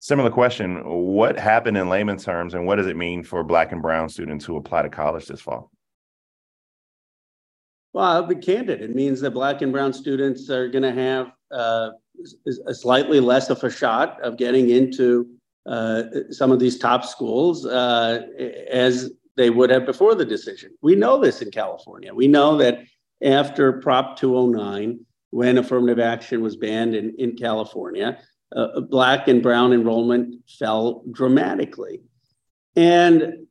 Similar 0.01 0.31
question 0.31 0.83
What 0.85 1.39
happened 1.39 1.77
in 1.77 1.89
layman's 1.89 2.25
terms, 2.25 2.55
and 2.55 2.67
what 2.67 2.77
does 2.77 2.89
it 2.89 2.97
mean 2.97 3.23
for 3.23 3.45
Black 3.45 3.71
and 3.71 3.81
Brown 3.81 4.09
students 4.09 4.45
who 4.45 4.57
apply 4.57 4.83
to 4.83 4.89
college 4.89 5.27
this 5.27 5.41
fall? 5.41 5.71
Well, 7.93 8.05
I'll 8.05 8.27
be 8.27 8.35
candid. 8.35 8.81
It 8.81 8.97
means 8.97 9.21
that 9.21 9.31
Black 9.31 9.63
and 9.63 9.71
Brown 9.71 9.93
students 9.93 10.51
are 10.51 10.69
going 10.69 10.83
to 10.83 10.93
have 10.93 11.31
uh, 11.53 11.91
a 11.91 11.93
slightly 12.73 13.21
less 13.21 13.51
of 13.51 13.63
a 13.63 13.71
shot 13.71 14.21
of 14.23 14.37
getting 14.37 14.71
into 14.71 15.29
uh, 15.67 16.03
some 16.31 16.51
of 16.51 16.59
these 16.59 16.79
top 16.79 17.05
schools 17.05 17.67
uh, 17.67 18.27
as 18.71 19.11
they 19.37 19.51
would 19.51 19.71
have 19.71 19.87
before 19.87 20.15
the 20.15 20.25
decision. 20.25 20.71
We 20.83 20.95
know 20.95 21.21
this 21.21 21.43
in 21.43 21.51
California. 21.51 22.13
We 22.13 22.29
know 22.29 22.57
that 22.59 22.81
after 23.23 23.81
Prop 23.81 24.17
209, 24.17 25.01
when 25.31 25.59
affirmative 25.59 25.99
action 25.99 26.43
was 26.43 26.57
banned 26.57 26.95
in, 26.95 27.15
in 27.19 27.37
California, 27.37 28.19
uh, 28.55 28.81
black 28.81 29.29
and 29.29 29.43
brown 29.43 29.73
enrollment 29.73 30.35
fell 30.59 31.05
dramatically. 31.11 32.03
And 32.77 33.47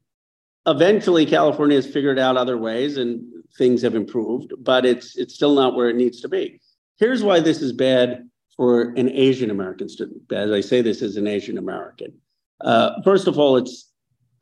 eventually, 0.68 1.25
California 1.25 1.78
has 1.78 1.88
figured 1.88 2.20
out 2.20 2.38
other 2.38 2.58
ways 2.58 2.98
and 2.98 3.24
things 3.58 3.82
have 3.82 3.96
improved, 3.96 4.54
but 4.60 4.86
it's, 4.86 5.18
it's 5.18 5.34
still 5.34 5.56
not 5.56 5.75
where 5.75 5.90
it 5.90 5.96
needs 5.96 6.22
to 6.22 6.30
be. 6.30 6.62
Here's 6.98 7.24
why 7.24 7.40
this 7.40 7.62
is 7.62 7.74
bad 7.74 8.30
for 8.58 8.93
an 8.96 9.10
Asian 9.10 9.50
American 9.50 9.89
student. 9.89 10.22
As 10.31 10.51
I 10.51 10.62
say, 10.62 10.81
this 10.81 11.01
is 11.01 11.17
an 11.17 11.27
Asian 11.27 11.58
American. 11.58 12.13
Uh, 12.60 13.01
first 13.03 13.27
of 13.27 13.39
all, 13.39 13.58
it's 13.58 13.91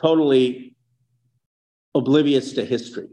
totally 0.01 0.75
oblivious 1.95 2.53
to 2.53 2.65
history. 2.65 3.07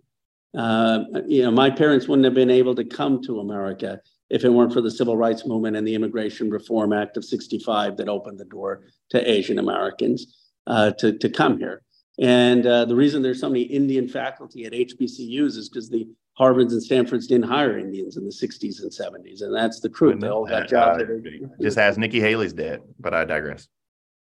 Uh, 0.57 1.05
you 1.27 1.43
know, 1.43 1.51
my 1.51 1.71
parents 1.71 2.09
wouldn't 2.09 2.25
have 2.25 2.35
been 2.35 2.51
able 2.51 2.75
to 2.75 2.85
come 2.85 3.23
to 3.23 3.41
America 3.41 4.01
if 4.31 4.45
it 4.45 4.49
weren't 4.49 4.73
for 4.73 4.81
the 4.81 4.91
Civil 4.91 5.17
Rights 5.17 5.47
Movement 5.47 5.77
and 5.77 5.87
the 5.87 5.95
Immigration 5.95 6.51
Reform 6.51 6.93
Act 6.93 7.17
of 7.17 7.25
65 7.25 7.97
that 7.99 8.09
opened 8.09 8.39
the 8.39 8.45
door 8.47 8.85
to 9.11 9.31
Asian 9.31 9.59
Americans 9.59 10.51
uh, 10.67 10.91
to, 10.93 11.17
to 11.19 11.29
come 11.29 11.59
here. 11.59 11.83
And 12.19 12.67
uh, 12.67 12.87
the 12.87 12.97
reason 12.97 13.23
there's 13.23 13.41
so 13.41 13.49
many 13.49 13.63
Indian 13.63 14.09
faculty 14.09 14.65
at 14.65 14.73
HBCUs 14.73 15.57
is 15.57 15.69
because 15.69 15.91
the 15.91 16.09
Harvards 16.39 16.73
and 16.73 16.83
Stanfords 16.83 17.27
didn't 17.27 17.49
hire 17.49 17.79
Indians 17.79 18.17
in 18.17 18.25
the 18.25 18.31
60s 18.31 18.83
and 18.83 18.91
70s. 18.91 19.43
And 19.43 19.55
that's 19.55 19.81
the 19.81 19.89
truth. 19.89 20.21
They 20.21 20.29
all 20.29 20.47
got 20.47 20.69
jobs. 20.69 21.03
Uh, 21.03 21.47
just 21.61 21.79
as 21.79 21.99
Nikki 21.99 22.21
Haley's 22.21 22.53
dead, 22.53 22.83
but 22.99 23.15
I 23.15 23.25
digress. 23.25 23.69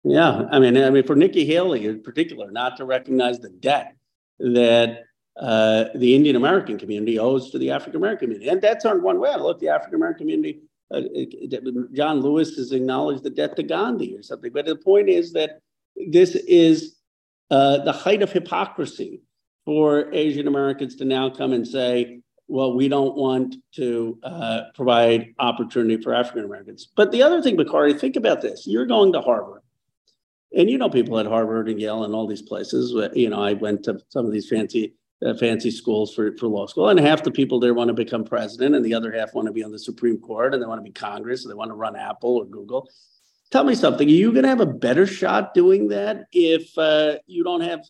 Yeah. 0.04 0.44
I 0.52 0.60
mean, 0.60 0.78
I 0.78 0.90
mean, 0.90 1.04
for 1.04 1.16
Nikki 1.16 1.46
Haley 1.46 1.88
in 1.88 2.04
particular, 2.04 2.52
not 2.52 2.78
to 2.78 2.86
recognize 2.86 3.40
the 3.40 3.50
debt 3.50 3.96
that 4.40 5.04
uh, 5.38 5.86
the 5.96 6.16
Indian 6.16 6.36
American 6.36 6.78
community 6.78 7.20
owes 7.20 7.52
to 7.52 7.60
the 7.60 7.72
African 7.72 7.98
American 7.98 8.28
community. 8.28 8.50
And 8.50 8.62
that's 8.62 8.86
on 8.86 9.02
one 9.02 9.20
way. 9.20 9.32
I 9.32 9.36
look, 9.36 9.60
the 9.60 9.70
African 9.70 9.96
American 9.96 10.20
community, 10.20 10.62
uh, 10.92 11.02
John 11.94 12.22
Lewis 12.22 12.56
has 12.56 12.72
acknowledged 12.72 13.24
the 13.24 13.30
debt 13.30 13.56
to 13.58 13.64
Gandhi 13.64 14.16
or 14.16 14.24
something. 14.24 14.52
But 14.54 14.66
the 14.66 14.76
point 14.76 15.10
is 15.10 15.34
that 15.34 15.60
this 16.12 16.36
is 16.36 16.95
uh, 17.52 17.84
the 17.84 17.92
height 17.92 18.22
of 18.22 18.32
hypocrisy 18.32 19.22
for 19.66 20.12
Asian 20.14 20.48
Americans 20.48 20.96
to 20.98 21.06
now 21.06 21.30
come 21.30 21.54
and 21.54 21.68
say, 21.68 22.20
well, 22.48 22.76
we 22.76 22.88
don't 22.88 23.16
want 23.16 23.56
to 23.76 24.20
uh, 24.24 24.62
provide 24.76 25.34
opportunity 25.40 26.02
for 26.02 26.14
African 26.14 26.46
Americans. 26.46 26.88
But 26.96 27.12
the 27.12 27.24
other 27.24 27.42
thing, 27.42 27.56
Bakari, 27.56 27.94
think 27.94 28.16
about 28.16 28.42
this. 28.42 28.68
You're 28.68 28.86
going 28.86 29.14
to 29.14 29.22
Harvard. 29.22 29.62
And 30.56 30.70
you 30.70 30.78
know 30.78 30.90
people 30.90 31.20
at 31.20 31.26
Harvard 31.26 31.70
and 31.70 31.82
Yale 31.82 32.04
and 32.04 32.14
all 32.14 32.28
these 32.28 32.44
places. 32.44 32.92
You 33.16 33.30
know, 33.30 33.42
I 33.42 33.54
went 33.54 33.84
to 33.86 34.00
some 34.10 34.26
of 34.26 34.32
these 34.32 34.48
fancy 34.48 34.94
uh, 35.26 35.34
fancy 35.36 35.72
schools 35.72 36.14
for, 36.14 36.36
for 36.38 36.48
law 36.48 36.68
school. 36.68 36.90
And 36.90 37.00
half 37.00 37.24
the 37.24 37.32
people 37.32 37.60
there 37.60 37.74
want 37.74 37.88
to 37.88 37.94
become 37.94 38.24
president, 38.24 38.76
and 38.76 38.86
the 38.86 38.94
other 38.94 39.12
half 39.12 39.34
want 39.34 39.48
to 39.48 39.54
be 39.54 39.64
on 39.64 39.72
the 39.72 39.80
Supreme 39.80 40.20
Court, 40.20 40.54
and 40.54 40.62
they 40.62 40.68
want 40.68 40.80
to 40.80 40.84
be 40.84 40.92
Congress, 40.92 41.46
or 41.46 41.50
they 41.50 41.56
want 41.56 41.72
to 41.72 41.76
run 41.76 41.96
Apple 41.96 42.38
or 42.38 42.46
Google. 42.46 42.90
Tell 43.52 43.64
me 43.64 43.76
something. 43.76 44.08
Are 44.08 44.12
you 44.12 44.32
going 44.32 44.44
to 44.44 44.50
have 44.50 44.62
a 44.62 44.66
better 44.66 45.06
shot 45.06 45.54
doing 45.54 45.88
that 45.90 46.26
if 46.32 46.78
uh, 46.78 47.18
you 47.28 47.44
don't 47.44 47.62
have 47.62 47.82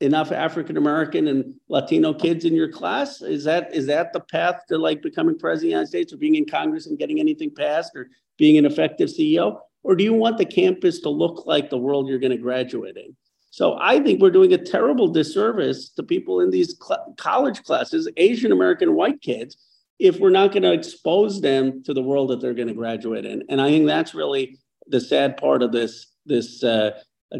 enough 0.00 0.30
African 0.30 0.76
American 0.76 1.28
and 1.28 1.54
Latino 1.68 2.12
kids 2.12 2.44
in 2.44 2.54
your 2.54 2.70
class? 2.70 3.22
Is 3.22 3.44
that 3.44 3.74
is 3.74 3.86
that 3.86 4.12
the 4.12 4.20
path 4.20 4.62
to 4.68 4.78
like 4.78 5.02
becoming 5.02 5.38
president 5.38 5.56
of 5.56 5.60
the 5.62 5.68
United 5.68 5.88
States, 5.88 6.12
or 6.12 6.18
being 6.18 6.36
in 6.36 6.46
Congress 6.46 6.86
and 6.86 6.98
getting 6.98 7.18
anything 7.18 7.50
passed, 7.54 7.92
or 7.96 8.08
being 8.36 8.58
an 8.58 8.66
effective 8.66 9.08
CEO? 9.08 9.58
Or 9.82 9.96
do 9.96 10.04
you 10.04 10.14
want 10.14 10.38
the 10.38 10.46
campus 10.46 11.00
to 11.00 11.10
look 11.10 11.46
like 11.46 11.70
the 11.70 11.78
world 11.78 12.08
you're 12.08 12.18
going 12.18 12.30
to 12.30 12.38
graduate 12.38 12.96
in? 12.96 13.16
So 13.50 13.78
I 13.80 14.00
think 14.00 14.20
we're 14.20 14.30
doing 14.30 14.52
a 14.52 14.58
terrible 14.58 15.08
disservice 15.08 15.90
to 15.90 16.02
people 16.02 16.40
in 16.40 16.50
these 16.50 16.76
cl- 16.82 17.14
college 17.16 17.62
classes, 17.62 18.08
Asian 18.16 18.50
American 18.50 18.94
white 18.94 19.20
kids, 19.20 19.56
if 20.00 20.18
we're 20.18 20.30
not 20.30 20.50
going 20.50 20.64
to 20.64 20.72
expose 20.72 21.40
them 21.40 21.82
to 21.84 21.94
the 21.94 22.02
world 22.02 22.30
that 22.30 22.40
they're 22.40 22.54
going 22.54 22.68
to 22.68 22.74
graduate 22.74 23.24
in. 23.24 23.44
And 23.48 23.60
I 23.60 23.68
think 23.68 23.86
that's 23.86 24.12
really 24.12 24.58
the 24.86 25.00
sad 25.00 25.36
part 25.36 25.62
of 25.62 25.72
this 25.72 26.06
this 26.26 26.62
uh, 26.64 26.90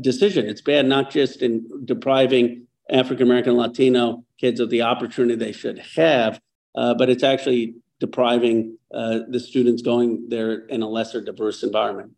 decision. 0.00 0.46
It's 0.46 0.60
bad 0.60 0.86
not 0.86 1.10
just 1.10 1.42
in 1.42 1.66
depriving 1.84 2.66
African 2.90 3.26
American 3.26 3.56
Latino 3.56 4.24
kids 4.38 4.60
of 4.60 4.70
the 4.70 4.82
opportunity 4.82 5.36
they 5.36 5.52
should 5.52 5.78
have, 5.96 6.40
uh, 6.74 6.94
but 6.94 7.08
it's 7.08 7.22
actually 7.22 7.76
depriving 8.00 8.76
uh, 8.92 9.20
the 9.28 9.40
students 9.40 9.82
going 9.82 10.26
there 10.28 10.66
in 10.66 10.82
a 10.82 10.88
lesser 10.88 11.20
diverse 11.20 11.62
environment. 11.62 12.12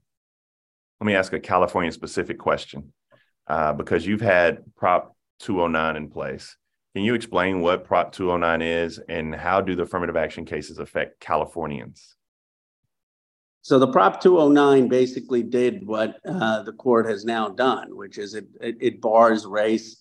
Let 1.01 1.07
me 1.07 1.15
ask 1.15 1.33
a 1.33 1.41
California 1.41 1.93
specific 1.93 2.39
question 2.39 2.93
uh, 3.47 3.73
because 3.75 4.07
you've 4.07 4.23
had 4.23 4.65
Prop 4.77 5.15
209 5.41 5.97
in 5.97 6.09
place. 6.09 6.57
Can 6.95 7.05
you 7.05 7.15
explain 7.15 7.61
what 7.61 7.85
Prop 7.85 8.13
209 8.13 8.63
is 8.63 8.99
and 9.09 9.35
how 9.35 9.61
do 9.61 9.77
the 9.77 9.83
affirmative 9.83 10.17
action 10.17 10.47
cases 10.47 10.79
affect 10.79 11.21
Californians? 11.21 12.16
So 13.67 13.81
the 13.81 13.89
Prop 13.89 14.21
209 14.21 14.87
basically 14.87 15.43
did 15.43 15.89
what 15.89 16.21
uh, 16.25 16.63
the 16.63 16.73
court 16.73 17.05
has 17.07 17.25
now 17.25 17.49
done, 17.49 17.97
which 17.97 18.17
is 18.17 18.35
it, 18.35 18.47
it, 18.61 18.77
it 18.81 19.01
bars 19.01 19.45
race 19.45 19.97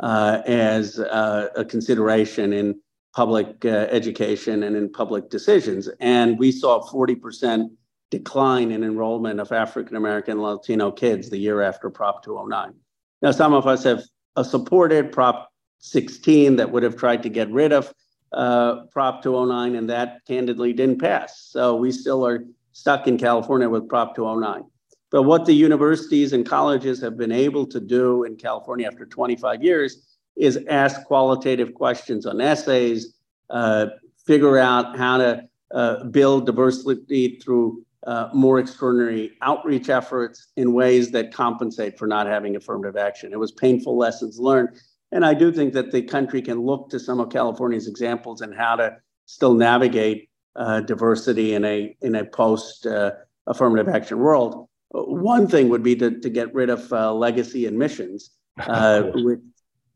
uh, 0.00 0.42
as 0.46 0.98
uh, 0.98 1.46
a 1.54 1.64
consideration 1.64 2.52
in 2.52 2.80
public 3.14 3.64
uh, 3.64 3.68
education 3.68 4.64
and 4.64 4.74
in 4.74 4.90
public 4.90 5.30
decisions. 5.30 5.88
And 6.00 6.36
we 6.40 6.50
saw 6.50 6.84
40% 6.90 7.68
decline 8.10 8.72
in 8.72 8.82
enrollment 8.82 9.38
of 9.38 9.52
African 9.52 9.94
American 9.94 10.42
Latino 10.42 10.90
kids 10.90 11.30
the 11.30 11.38
year 11.38 11.62
after 11.62 11.90
Prop 11.90 12.24
209. 12.24 12.74
Now, 13.22 13.30
some 13.30 13.54
of 13.54 13.68
us 13.68 13.84
have 13.84 14.02
uh, 14.34 14.42
supported 14.42 15.12
Prop 15.12 15.52
16 15.78 16.56
that 16.56 16.72
would 16.72 16.82
have 16.82 16.96
tried 16.96 17.22
to 17.22 17.28
get 17.28 17.48
rid 17.52 17.72
of 17.72 17.94
uh, 18.32 18.86
Prop 18.90 19.22
209, 19.22 19.76
and 19.76 19.88
that 19.88 20.18
candidly 20.26 20.72
didn't 20.72 21.00
pass. 21.00 21.46
So 21.52 21.76
we 21.76 21.92
still 21.92 22.26
are 22.26 22.44
stuck 22.74 23.06
in 23.06 23.16
California 23.16 23.68
with 23.68 23.88
Prop 23.88 24.14
209. 24.14 24.68
But 25.10 25.22
what 25.22 25.46
the 25.46 25.54
universities 25.54 26.32
and 26.32 26.44
colleges 26.44 27.00
have 27.00 27.16
been 27.16 27.32
able 27.32 27.66
to 27.68 27.80
do 27.80 28.24
in 28.24 28.36
California 28.36 28.86
after 28.86 29.06
25 29.06 29.62
years 29.62 30.18
is 30.36 30.58
ask 30.68 31.04
qualitative 31.04 31.72
questions 31.72 32.26
on 32.26 32.40
essays, 32.40 33.14
uh, 33.48 33.86
figure 34.26 34.58
out 34.58 34.98
how 34.98 35.18
to 35.18 35.42
uh, 35.72 36.04
build 36.04 36.46
diversity 36.46 37.38
through 37.38 37.84
uh, 38.08 38.28
more 38.34 38.58
extraordinary 38.58 39.32
outreach 39.40 39.88
efforts 39.88 40.48
in 40.56 40.72
ways 40.72 41.12
that 41.12 41.32
compensate 41.32 41.96
for 41.96 42.08
not 42.08 42.26
having 42.26 42.56
affirmative 42.56 42.96
action. 42.96 43.32
It 43.32 43.38
was 43.38 43.52
painful 43.52 43.96
lessons 43.96 44.40
learned. 44.40 44.80
And 45.12 45.24
I 45.24 45.32
do 45.32 45.52
think 45.52 45.74
that 45.74 45.92
the 45.92 46.02
country 46.02 46.42
can 46.42 46.60
look 46.60 46.90
to 46.90 46.98
some 46.98 47.20
of 47.20 47.30
California's 47.30 47.86
examples 47.86 48.40
and 48.40 48.52
how 48.52 48.74
to 48.76 48.96
still 49.26 49.54
navigate 49.54 50.28
uh, 50.56 50.80
diversity 50.80 51.54
in 51.54 51.64
a 51.64 51.96
in 52.02 52.14
a 52.16 52.24
post 52.24 52.86
uh, 52.86 53.12
affirmative 53.46 53.88
action 53.88 54.18
world. 54.18 54.68
One 54.90 55.48
thing 55.48 55.68
would 55.70 55.82
be 55.82 55.96
to, 55.96 56.20
to 56.20 56.30
get 56.30 56.54
rid 56.54 56.70
of 56.70 56.92
uh, 56.92 57.12
legacy 57.12 57.66
admissions, 57.66 58.30
uh, 58.60 59.02
which 59.14 59.40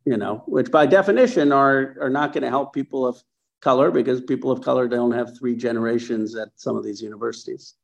you 0.05 0.17
know, 0.17 0.43
which 0.47 0.71
by 0.71 0.87
definition 0.87 1.53
are 1.53 1.97
are 2.01 2.11
not 2.11 2.33
going 2.33 2.43
to 2.43 2.51
help 2.51 2.73
people 2.73 3.07
of 3.07 3.23
color 3.61 3.91
because 3.91 4.21
people 4.21 4.51
of 4.51 4.63
color 4.63 4.89
don't 4.89 5.13
have 5.13 5.37
three 5.37 5.57
generations 5.57 6.35
at 6.37 6.49
some 6.57 6.77
of 6.77 6.85
these 6.85 7.03
universities. 7.03 7.75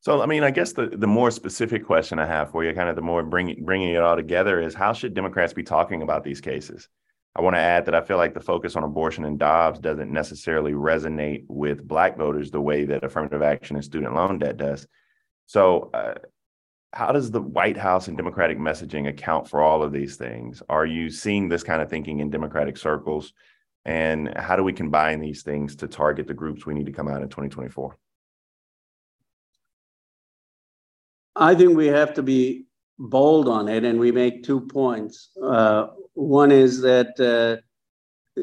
So, 0.00 0.22
I 0.22 0.26
mean, 0.26 0.44
I 0.44 0.50
guess 0.50 0.72
the, 0.72 0.86
the 0.86 1.06
more 1.06 1.30
specific 1.30 1.84
question 1.84 2.18
I 2.18 2.26
have 2.26 2.50
for 2.52 2.64
you, 2.64 2.72
kind 2.72 2.88
of 2.88 2.96
the 2.96 3.02
more 3.02 3.22
bringing 3.22 3.64
bringing 3.64 3.94
it 3.94 4.02
all 4.02 4.16
together, 4.16 4.60
is 4.60 4.74
how 4.74 4.92
should 4.92 5.14
Democrats 5.14 5.52
be 5.52 5.64
talking 5.64 6.02
about 6.02 6.24
these 6.24 6.40
cases? 6.40 6.88
I 7.38 7.40
want 7.40 7.54
to 7.54 7.60
add 7.60 7.86
that 7.86 7.94
I 7.94 8.00
feel 8.00 8.16
like 8.16 8.34
the 8.34 8.40
focus 8.40 8.74
on 8.74 8.82
abortion 8.82 9.24
and 9.24 9.38
Dobbs 9.38 9.78
doesn't 9.78 10.10
necessarily 10.10 10.72
resonate 10.72 11.44
with 11.46 11.86
Black 11.86 12.18
voters 12.18 12.50
the 12.50 12.60
way 12.60 12.84
that 12.86 13.04
affirmative 13.04 13.42
action 13.42 13.76
and 13.76 13.84
student 13.84 14.12
loan 14.12 14.40
debt 14.40 14.56
does. 14.56 14.88
So, 15.46 15.88
uh, 15.94 16.14
how 16.92 17.12
does 17.12 17.30
the 17.30 17.40
White 17.40 17.76
House 17.76 18.08
and 18.08 18.16
Democratic 18.16 18.58
messaging 18.58 19.08
account 19.08 19.48
for 19.48 19.62
all 19.62 19.84
of 19.84 19.92
these 19.92 20.16
things? 20.16 20.64
Are 20.68 20.84
you 20.84 21.10
seeing 21.10 21.48
this 21.48 21.62
kind 21.62 21.80
of 21.80 21.88
thinking 21.88 22.18
in 22.18 22.28
Democratic 22.28 22.76
circles? 22.76 23.32
And 23.84 24.36
how 24.36 24.56
do 24.56 24.64
we 24.64 24.72
combine 24.72 25.20
these 25.20 25.42
things 25.44 25.76
to 25.76 25.86
target 25.86 26.26
the 26.26 26.34
groups 26.34 26.66
we 26.66 26.74
need 26.74 26.86
to 26.86 26.92
come 26.92 27.06
out 27.06 27.22
in 27.22 27.28
2024? 27.28 27.96
I 31.36 31.54
think 31.54 31.76
we 31.76 31.86
have 31.86 32.14
to 32.14 32.22
be 32.24 32.64
bold 32.98 33.48
on 33.48 33.68
it, 33.68 33.84
and 33.84 34.00
we 34.00 34.10
make 34.10 34.42
two 34.42 34.62
points. 34.62 35.30
Uh, 35.40 35.88
one 36.18 36.50
is 36.50 36.80
that 36.80 37.18
uh, 37.20 37.62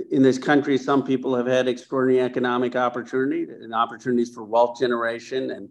in 0.10 0.24
this 0.24 0.38
country, 0.38 0.78
some 0.78 1.04
people 1.04 1.36
have 1.36 1.46
had 1.46 1.68
extraordinary 1.68 2.24
economic 2.24 2.76
opportunity 2.76 3.44
and 3.44 3.74
opportunities 3.74 4.34
for 4.34 4.44
wealth 4.44 4.80
generation 4.80 5.52
and 5.52 5.70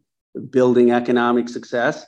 building 0.51 0.91
economic 0.91 1.49
success, 1.49 2.05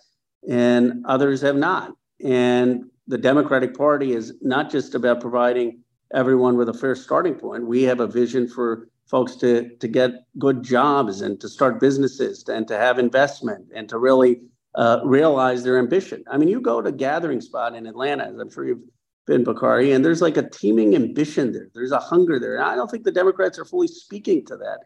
and 0.48 1.04
others 1.06 1.40
have 1.40 1.56
not. 1.56 1.92
And 2.22 2.84
the 3.06 3.16
Democratic 3.16 3.74
Party 3.74 4.12
is 4.12 4.34
not 4.42 4.70
just 4.70 4.94
about 4.94 5.20
providing 5.20 5.80
everyone 6.12 6.56
with 6.56 6.68
a 6.68 6.74
fair 6.74 6.94
starting 6.94 7.34
point. 7.34 7.66
We 7.66 7.82
have 7.84 8.00
a 8.00 8.06
vision 8.06 8.48
for 8.48 8.88
folks 9.06 9.36
to, 9.36 9.76
to 9.76 9.88
get 9.88 10.10
good 10.38 10.62
jobs 10.62 11.22
and 11.22 11.40
to 11.40 11.48
start 11.48 11.80
businesses 11.80 12.44
and 12.48 12.68
to 12.68 12.76
have 12.76 12.98
investment 12.98 13.66
and 13.74 13.88
to 13.88 13.98
really 13.98 14.42
uh, 14.74 15.00
realize 15.04 15.62
their 15.62 15.78
ambition. 15.78 16.22
I 16.30 16.36
mean, 16.36 16.48
you 16.48 16.60
go 16.60 16.82
to 16.82 16.92
Gathering 16.92 17.40
Spot 17.40 17.74
in 17.74 17.86
Atlanta, 17.86 18.24
as 18.24 18.38
I'm 18.38 18.50
sure 18.50 18.66
you've 18.66 18.82
been, 19.26 19.44
Bakari, 19.44 19.92
and 19.92 20.04
there's 20.04 20.22
like 20.22 20.36
a 20.36 20.48
teeming 20.48 20.94
ambition 20.94 21.52
there. 21.52 21.68
There's 21.74 21.92
a 21.92 21.98
hunger 21.98 22.38
there. 22.38 22.56
And 22.56 22.64
I 22.64 22.74
don't 22.74 22.90
think 22.90 23.04
the 23.04 23.12
Democrats 23.12 23.58
are 23.58 23.64
fully 23.64 23.88
speaking 23.88 24.44
to 24.46 24.56
that. 24.56 24.80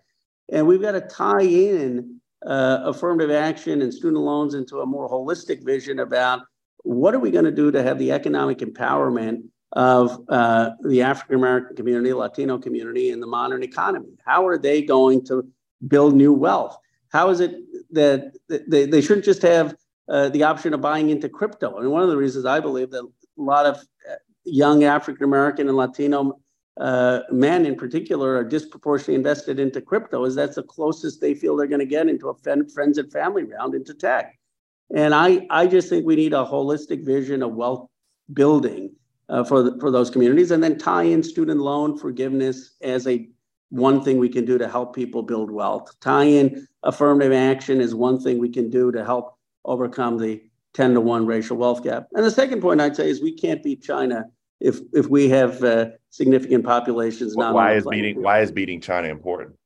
And 0.51 0.67
we've 0.67 0.81
got 0.81 0.93
to 0.93 1.01
tie 1.03 1.43
in 1.43 2.21
uh, 2.45 2.81
affirmative 2.85 3.31
action 3.31 3.83
and 3.83 3.93
student 3.93 4.23
loans 4.23 4.55
into 4.55 4.81
a 4.81 4.87
more 4.87 5.09
holistic 5.09 5.65
vision 5.65 6.01
about 6.01 6.41
what 6.83 7.15
are 7.15 7.19
we 7.19 7.31
going 7.31 7.45
to 7.45 7.51
do 7.51 7.71
to 7.71 7.83
have 7.83 7.99
the 7.99 8.13
economic 8.13 8.59
empowerment 8.59 9.43
of 9.73 10.25
uh, 10.29 10.71
the 10.85 11.03
African 11.03 11.37
American 11.37 11.77
community, 11.77 12.13
Latino 12.13 12.59
community, 12.59 13.11
in 13.11 13.21
the 13.21 13.27
modern 13.27 13.63
economy? 13.63 14.17
How 14.25 14.47
are 14.47 14.59
they 14.59 14.83
going 14.83 15.25
to 15.27 15.47
build 15.87 16.15
new 16.15 16.33
wealth? 16.33 16.77
How 17.11 17.31
is 17.31 17.41
it 17.41 17.57
that 17.93 18.33
they, 18.49 18.87
they 18.87 19.01
shouldn't 19.01 19.25
just 19.25 19.43
have 19.43 19.77
uh, 20.09 20.29
the 20.31 20.45
option 20.45 20.75
of 20.75 20.81
buying 20.81 21.11
into 21.11 21.29
crypto? 21.29 21.73
I 21.73 21.77
and 21.77 21.85
mean, 21.85 21.93
one 21.93 22.03
of 22.03 22.09
the 22.09 22.17
reasons 22.17 22.47
I 22.47 22.61
believe 22.61 22.91
that 22.91 23.05
a 23.05 23.43
lot 23.43 23.67
of 23.67 23.77
uh, 23.77 24.15
young 24.45 24.85
African 24.85 25.25
American 25.25 25.69
and 25.69 25.77
Latino 25.77 26.41
uh, 26.79 27.21
men 27.31 27.67
in 27.67 27.77
particular 27.77 28.37
are 28.37 28.45
disproportionately 28.45 29.15
invested 29.15 29.59
into 29.59 29.81
crypto, 29.81 30.25
is 30.25 30.35
that's 30.35 30.57
the 30.57 30.63
closest 30.63 31.21
they 31.21 31.35
feel 31.35 31.57
they're 31.57 31.67
going 31.67 31.81
to 31.81 31.87
get 31.87 32.09
into 32.09 32.29
a 32.29 32.35
friends 32.35 32.99
and 32.99 33.13
family 33.13 33.45
round 33.45 33.75
into 33.75 33.93
tech. 33.93 34.39
And 34.95 35.15
I, 35.15 35.47
I 35.51 35.67
just 35.67 35.89
think 35.89 36.07
we 36.07 36.17
need 36.17 36.33
a 36.33 36.45
holistic 36.45 37.05
vision 37.05 37.43
of 37.43 37.55
wealth 37.55 37.89
building 38.33 38.93
uh, 39.29 39.45
for 39.45 39.63
the, 39.63 39.79
for 39.79 39.91
those 39.91 40.11
communities, 40.11 40.51
and 40.51 40.63
then 40.63 40.79
tie 40.79 41.03
in 41.05 41.23
student 41.23 41.61
loan 41.61 41.99
forgiveness 41.99 42.77
as 42.81 43.07
a 43.07 43.29
one 43.69 44.03
thing 44.03 44.19
we 44.19 44.29
can 44.29 44.45
do 44.45 44.59
to 44.59 44.69
help 44.69 44.95
people 44.95 45.23
build 45.23 45.51
wealth. 45.51 45.95
Tie 46.01 46.25
in 46.25 46.67
affirmative 46.83 47.33
action 47.33 47.81
is 47.81 47.95
one 47.95 48.19
thing 48.19 48.39
we 48.39 48.49
can 48.49 48.69
do 48.69 48.91
to 48.91 49.05
help 49.05 49.37
overcome 49.65 50.19
the 50.19 50.43
10 50.75 50.95
to 50.95 51.01
1 51.01 51.27
racial 51.27 51.57
wealth 51.57 51.83
gap. 51.83 52.09
And 52.13 52.25
the 52.25 52.31
second 52.31 52.61
point 52.61 52.81
I'd 52.81 52.97
say 52.97 53.09
is 53.09 53.21
we 53.21 53.33
can't 53.33 53.63
beat 53.63 53.83
China 53.83 54.25
if 54.61 54.81
if 54.93 55.09
we 55.09 55.29
have 55.31 55.63
uh, 55.65 55.87
significant 56.11 56.65
populations. 56.65 57.35
Well, 57.37 57.55
why 57.55 57.75
is 57.75 57.87
beating 57.87 58.23
why 58.23 58.41
is 58.41 58.53
beating 58.53 58.81
China 58.81 59.09
important? 59.09 59.57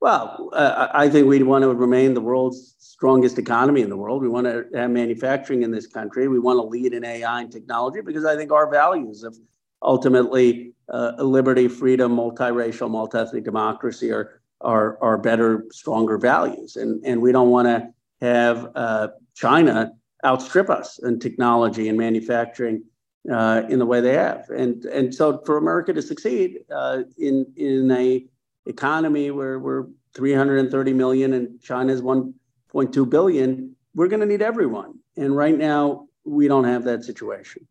Well, 0.00 0.48
uh, 0.54 0.88
I 0.94 1.10
think 1.10 1.26
we 1.26 1.42
want 1.42 1.62
to 1.62 1.74
remain 1.74 2.14
the 2.14 2.22
world's 2.22 2.74
strongest 2.78 3.38
economy 3.38 3.82
in 3.82 3.90
the 3.90 3.96
world. 3.96 4.22
We 4.22 4.28
want 4.28 4.46
to 4.46 4.64
have 4.74 4.90
manufacturing 4.90 5.62
in 5.62 5.70
this 5.70 5.86
country. 5.86 6.26
We 6.26 6.38
want 6.38 6.58
to 6.58 6.62
lead 6.62 6.94
in 6.94 7.04
AI 7.04 7.42
and 7.42 7.52
technology 7.52 8.00
because 8.00 8.24
I 8.24 8.34
think 8.34 8.50
our 8.50 8.70
values 8.70 9.24
of 9.24 9.36
ultimately 9.82 10.72
uh, 10.92 11.12
liberty, 11.18 11.68
freedom, 11.68 12.16
multiracial, 12.16 12.90
multi-ethnic 12.90 13.44
democracy 13.44 14.10
are 14.10 14.40
are 14.62 14.98
are 15.02 15.18
better, 15.18 15.66
stronger 15.70 16.16
values, 16.16 16.76
and 16.76 17.04
and 17.04 17.20
we 17.20 17.32
don't 17.32 17.50
want 17.50 17.66
to 17.66 17.88
have 18.20 18.70
uh, 18.74 19.08
China 19.34 19.92
outstrip 20.24 20.70
us 20.70 20.98
in 20.98 21.18
technology 21.18 21.88
and 21.88 21.98
manufacturing 21.98 22.84
uh, 23.30 23.62
in 23.68 23.78
the 23.78 23.86
way 23.86 24.00
they 24.00 24.14
have. 24.14 24.48
And 24.50 24.84
and 24.86 25.14
so 25.14 25.42
for 25.44 25.56
America 25.56 25.92
to 25.92 26.02
succeed 26.02 26.60
uh, 26.74 27.02
in 27.18 27.46
in 27.56 27.90
a 27.90 28.26
economy 28.66 29.30
where 29.30 29.58
we're 29.58 29.86
330 30.14 30.92
million 30.92 31.32
and 31.34 31.60
China's 31.60 32.02
1.2 32.02 33.10
billion, 33.10 33.76
we're 33.94 34.08
going 34.08 34.20
to 34.20 34.26
need 34.26 34.42
everyone. 34.42 34.98
And 35.16 35.36
right 35.36 35.56
now 35.56 36.08
we 36.24 36.48
don't 36.48 36.64
have 36.64 36.84
that 36.84 37.04
situation. 37.04 37.66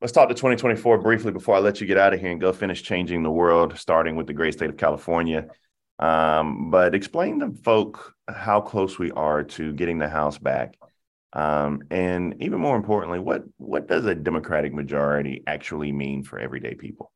Let's 0.00 0.12
talk 0.12 0.28
to 0.28 0.34
2024 0.34 0.98
briefly 0.98 1.32
before 1.32 1.56
I 1.56 1.58
let 1.58 1.80
you 1.80 1.86
get 1.86 1.98
out 1.98 2.14
of 2.14 2.20
here 2.20 2.30
and 2.30 2.40
go 2.40 2.52
finish 2.52 2.82
changing 2.82 3.24
the 3.24 3.30
world, 3.30 3.76
starting 3.76 4.14
with 4.14 4.28
the 4.28 4.32
great 4.32 4.54
state 4.54 4.70
of 4.70 4.76
California. 4.76 5.48
Um, 5.98 6.70
but 6.70 6.94
explain 6.94 7.40
to 7.40 7.52
folk 7.64 8.14
how 8.28 8.60
close 8.60 8.98
we 8.98 9.10
are 9.12 9.42
to 9.42 9.72
getting 9.72 9.98
the 9.98 10.08
House 10.08 10.38
back. 10.38 10.74
Um, 11.32 11.82
and 11.90 12.36
even 12.40 12.60
more 12.60 12.76
importantly, 12.76 13.18
what 13.18 13.44
what 13.58 13.86
does 13.88 14.06
a 14.06 14.14
Democratic 14.14 14.72
majority 14.72 15.42
actually 15.46 15.92
mean 15.92 16.22
for 16.22 16.38
everyday 16.38 16.74
people? 16.74 17.12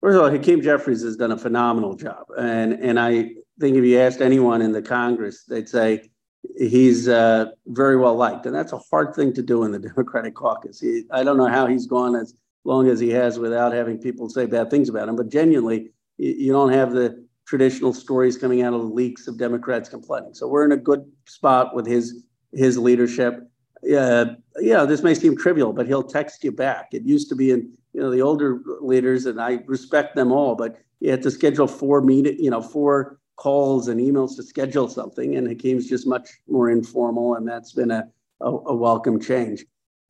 First 0.00 0.16
of 0.16 0.22
all, 0.22 0.30
Hakeem 0.30 0.60
Jeffries 0.60 1.02
has 1.02 1.16
done 1.16 1.32
a 1.32 1.38
phenomenal 1.38 1.94
job, 1.94 2.24
and 2.36 2.72
and 2.74 2.98
I 2.98 3.34
think 3.60 3.76
if 3.76 3.84
you 3.84 3.98
asked 3.98 4.20
anyone 4.20 4.60
in 4.60 4.72
the 4.72 4.82
Congress, 4.82 5.44
they'd 5.44 5.68
say 5.68 6.10
he's 6.58 7.08
uh, 7.08 7.46
very 7.66 7.96
well 7.96 8.16
liked, 8.16 8.44
and 8.46 8.54
that's 8.54 8.72
a 8.72 8.80
hard 8.90 9.14
thing 9.14 9.32
to 9.34 9.42
do 9.42 9.64
in 9.64 9.70
the 9.70 9.78
Democratic 9.88 10.34
caucus. 10.34 10.80
He, 10.80 11.04
I 11.10 11.24
don't 11.24 11.36
know 11.36 11.46
how 11.46 11.66
he's 11.66 11.86
gone 11.86 12.14
as 12.14 12.34
long 12.64 12.88
as 12.88 13.00
he 13.00 13.10
has 13.10 13.38
without 13.38 13.72
having 13.72 13.98
people 13.98 14.28
say 14.28 14.46
bad 14.46 14.70
things 14.70 14.88
about 14.88 15.08
him, 15.08 15.16
but 15.16 15.28
genuinely, 15.30 15.92
you, 16.22 16.52
don't 16.52 16.72
have 16.72 16.92
the 16.92 17.24
traditional 17.46 17.92
stories 17.92 18.36
coming 18.38 18.62
out 18.62 18.74
of 18.74 18.80
the 18.80 18.86
leaks 18.86 19.26
of 19.26 19.38
Democrats 19.38 19.88
complaining. 19.88 20.34
So 20.34 20.46
we're 20.48 20.64
in 20.64 20.72
a 20.72 20.76
good 20.76 21.10
spot 21.26 21.74
with 21.74 21.86
his 21.86 22.24
his 22.52 22.78
leadership. 22.78 23.48
Uh, 23.96 24.26
yeah, 24.60 24.84
this 24.84 25.02
may 25.02 25.14
seem 25.14 25.36
trivial, 25.36 25.72
but 25.72 25.86
he'll 25.86 26.02
text 26.02 26.44
you 26.44 26.52
back. 26.52 26.88
It 26.92 27.02
used 27.02 27.28
to 27.30 27.36
be 27.36 27.50
in 27.50 27.72
you 27.92 28.00
know 28.00 28.10
the 28.10 28.22
older 28.22 28.60
leaders, 28.80 29.26
and 29.26 29.40
I 29.40 29.60
respect 29.66 30.14
them 30.14 30.32
all, 30.32 30.54
but 30.54 30.78
you 31.00 31.10
had 31.10 31.22
to 31.22 31.30
schedule 31.30 31.66
four 31.66 32.00
meet, 32.00 32.38
you 32.38 32.50
know, 32.50 32.62
four 32.62 33.18
calls 33.36 33.88
and 33.88 34.00
emails 34.00 34.36
to 34.36 34.42
schedule 34.42 34.88
something, 34.88 35.36
and 35.36 35.48
Hakeem's 35.48 35.88
just 35.88 36.06
much 36.06 36.28
more 36.48 36.70
informal, 36.70 37.34
and 37.34 37.46
that's 37.46 37.72
been 37.72 37.90
a 37.90 38.08
a, 38.40 38.50
a 38.50 38.74
welcome 38.74 39.20
change. 39.20 39.64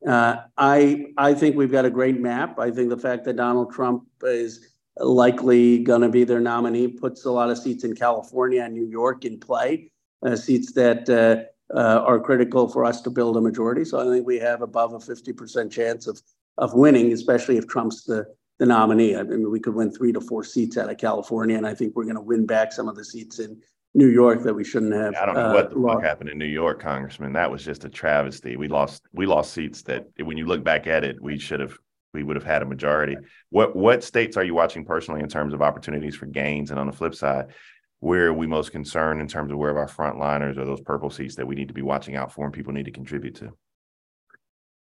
Uh, 0.07 0.37
I 0.57 1.05
I 1.17 1.33
think 1.33 1.55
we've 1.55 1.71
got 1.71 1.85
a 1.85 1.89
great 1.89 2.19
map. 2.19 2.59
I 2.59 2.71
think 2.71 2.89
the 2.89 2.97
fact 2.97 3.23
that 3.25 3.37
Donald 3.37 3.73
Trump 3.73 4.03
is 4.21 4.72
likely 4.97 5.79
going 5.79 6.01
to 6.01 6.09
be 6.09 6.23
their 6.23 6.39
nominee, 6.39 6.87
puts 6.87 7.25
a 7.25 7.31
lot 7.31 7.49
of 7.49 7.57
seats 7.57 7.83
in 7.83 7.95
California 7.95 8.63
and 8.63 8.73
New 8.73 8.85
York 8.85 9.25
in 9.25 9.39
play, 9.39 9.91
uh, 10.25 10.35
seats 10.35 10.73
that 10.73 11.09
uh, 11.09 11.75
uh, 11.75 12.01
are 12.01 12.19
critical 12.19 12.67
for 12.67 12.85
us 12.85 13.01
to 13.01 13.09
build 13.09 13.37
a 13.37 13.41
majority. 13.41 13.85
So 13.85 13.99
I 13.99 14.11
think 14.13 14.25
we 14.25 14.39
have 14.39 14.61
above 14.61 14.93
a 14.93 14.99
50% 14.99 15.71
chance 15.71 16.07
of, 16.07 16.21
of 16.57 16.73
winning, 16.73 17.11
especially 17.11 17.57
if 17.57 17.67
Trump's 17.67 18.03
the, 18.03 18.25
the 18.59 18.65
nominee. 18.65 19.15
I 19.15 19.23
mean, 19.23 19.49
we 19.49 19.59
could 19.59 19.73
win 19.73 19.91
three 19.91 20.11
to 20.13 20.21
four 20.21 20.43
seats 20.43 20.77
out 20.77 20.89
of 20.89 20.97
California, 20.97 21.57
and 21.57 21.65
I 21.65 21.73
think 21.73 21.95
we're 21.95 22.03
going 22.03 22.15
to 22.15 22.21
win 22.21 22.45
back 22.45 22.71
some 22.71 22.87
of 22.87 22.95
the 22.95 23.03
seats 23.03 23.39
in 23.39 23.59
New 23.95 24.09
York 24.09 24.43
that 24.43 24.53
we 24.53 24.63
shouldn't 24.63 24.93
have. 24.93 25.15
I 25.15 25.25
don't 25.25 25.35
know 25.35 25.49
uh, 25.49 25.53
what 25.53 25.69
the 25.69 25.81
fuck 25.81 26.03
happened 26.03 26.29
in 26.29 26.37
New 26.37 26.45
York, 26.45 26.81
Congressman. 26.81 27.33
That 27.33 27.51
was 27.51 27.63
just 27.63 27.85
a 27.85 27.89
travesty. 27.89 28.57
We 28.57 28.67
lost 28.67 29.03
we 29.13 29.25
lost 29.25 29.53
seats 29.53 29.83
that 29.83 30.07
when 30.19 30.37
you 30.37 30.45
look 30.47 30.63
back 30.63 30.87
at 30.87 31.03
it, 31.03 31.21
we 31.21 31.37
should 31.37 31.59
have 31.59 31.77
we 32.13 32.23
would 32.23 32.35
have 32.35 32.45
had 32.45 32.61
a 32.61 32.65
majority. 32.65 33.17
What 33.49 33.75
what 33.75 34.03
states 34.03 34.37
are 34.37 34.43
you 34.43 34.53
watching 34.53 34.85
personally 34.85 35.21
in 35.21 35.29
terms 35.29 35.53
of 35.53 35.61
opportunities 35.61 36.15
for 36.15 36.27
gains? 36.27 36.71
And 36.71 36.79
on 36.79 36.87
the 36.87 36.93
flip 36.93 37.15
side, 37.15 37.47
where 37.99 38.27
are 38.27 38.33
we 38.33 38.47
most 38.47 38.71
concerned 38.71 39.21
in 39.21 39.27
terms 39.27 39.51
of 39.51 39.57
where 39.57 39.77
our 39.77 39.87
frontliners 39.87 40.57
or 40.57 40.65
those 40.65 40.81
purple 40.81 41.09
seats 41.09 41.35
that 41.35 41.47
we 41.47 41.55
need 41.55 41.69
to 41.69 41.73
be 41.73 41.81
watching 41.81 42.15
out 42.15 42.31
for 42.31 42.45
and 42.45 42.53
people 42.53 42.73
need 42.73 42.85
to 42.85 42.91
contribute 42.91 43.35
to? 43.35 43.51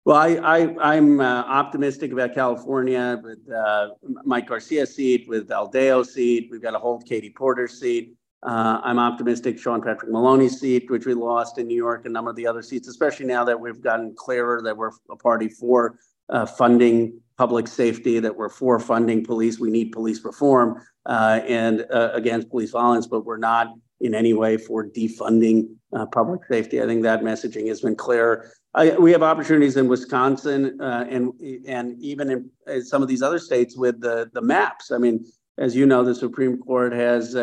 Well, 0.05 0.15
I, 0.15 0.73
I 0.81 0.95
am 0.95 1.19
uh, 1.19 1.43
optimistic 1.43 2.13
about 2.13 2.33
California 2.33 3.19
with 3.21 3.39
uh, 3.51 3.89
Mike 4.23 4.47
Garcia 4.47 4.85
seat, 4.85 5.27
with 5.27 5.51
Aldeo 5.51 6.03
seat. 6.03 6.47
We've 6.49 6.61
got 6.61 6.71
to 6.71 6.79
hold 6.79 7.05
Katie 7.05 7.33
Porter 7.35 7.67
seat. 7.67 8.13
Uh, 8.41 8.79
I'm 8.83 8.99
optimistic 8.99 9.59
Sean 9.59 9.81
Patrick 9.81 10.09
Maloney's 10.09 10.61
seat, 10.61 10.89
which 10.89 11.05
we 11.05 11.13
lost 11.13 11.57
in 11.57 11.67
New 11.67 11.75
York, 11.75 12.05
a 12.05 12.09
number 12.09 12.29
of 12.29 12.37
the 12.37 12.47
other 12.47 12.61
seats, 12.61 12.87
especially 12.87 13.25
now 13.25 13.43
that 13.43 13.59
we've 13.59 13.81
gotten 13.81 14.13
clearer 14.15 14.61
that 14.63 14.77
we're 14.77 14.91
a 15.09 15.17
party 15.17 15.49
for 15.49 15.99
uh, 16.29 16.45
funding 16.45 17.19
public 17.37 17.67
safety, 17.67 18.19
that 18.19 18.35
we're 18.35 18.49
for 18.49 18.79
funding 18.79 19.23
police. 19.23 19.59
We 19.59 19.69
need 19.69 19.91
police 19.91 20.23
reform 20.23 20.81
uh, 21.05 21.41
and 21.47 21.85
uh, 21.91 22.09
against 22.13 22.49
police 22.49 22.71
violence, 22.71 23.07
but 23.07 23.25
we're 23.25 23.37
not 23.37 23.73
in 24.01 24.13
any 24.13 24.33
way 24.33 24.57
for 24.57 24.87
defunding 24.87 25.69
uh, 25.93 26.05
public 26.07 26.41
safety. 26.49 26.81
I 26.81 26.85
think 26.85 27.03
that 27.03 27.21
messaging 27.21 27.67
has 27.67 27.81
been 27.81 27.95
clear. 27.95 28.51
I, 28.73 28.97
we 28.97 29.11
have 29.11 29.23
opportunities 29.23 29.77
in 29.77 29.87
Wisconsin 29.87 30.79
uh, 30.81 31.05
and 31.09 31.31
and 31.67 31.99
even 31.99 32.51
in, 32.67 32.83
some 32.83 33.01
of 33.01 33.07
these 33.07 33.21
other 33.21 33.39
states 33.39 33.77
with 33.77 34.01
the 34.01 34.29
the 34.33 34.41
maps. 34.41 34.91
I 34.91 34.97
mean, 34.97 35.25
as 35.57 35.75
you 35.75 35.85
know, 35.85 36.03
the 36.03 36.13
Supreme 36.13 36.57
Court 36.57 36.93
has 36.93 37.35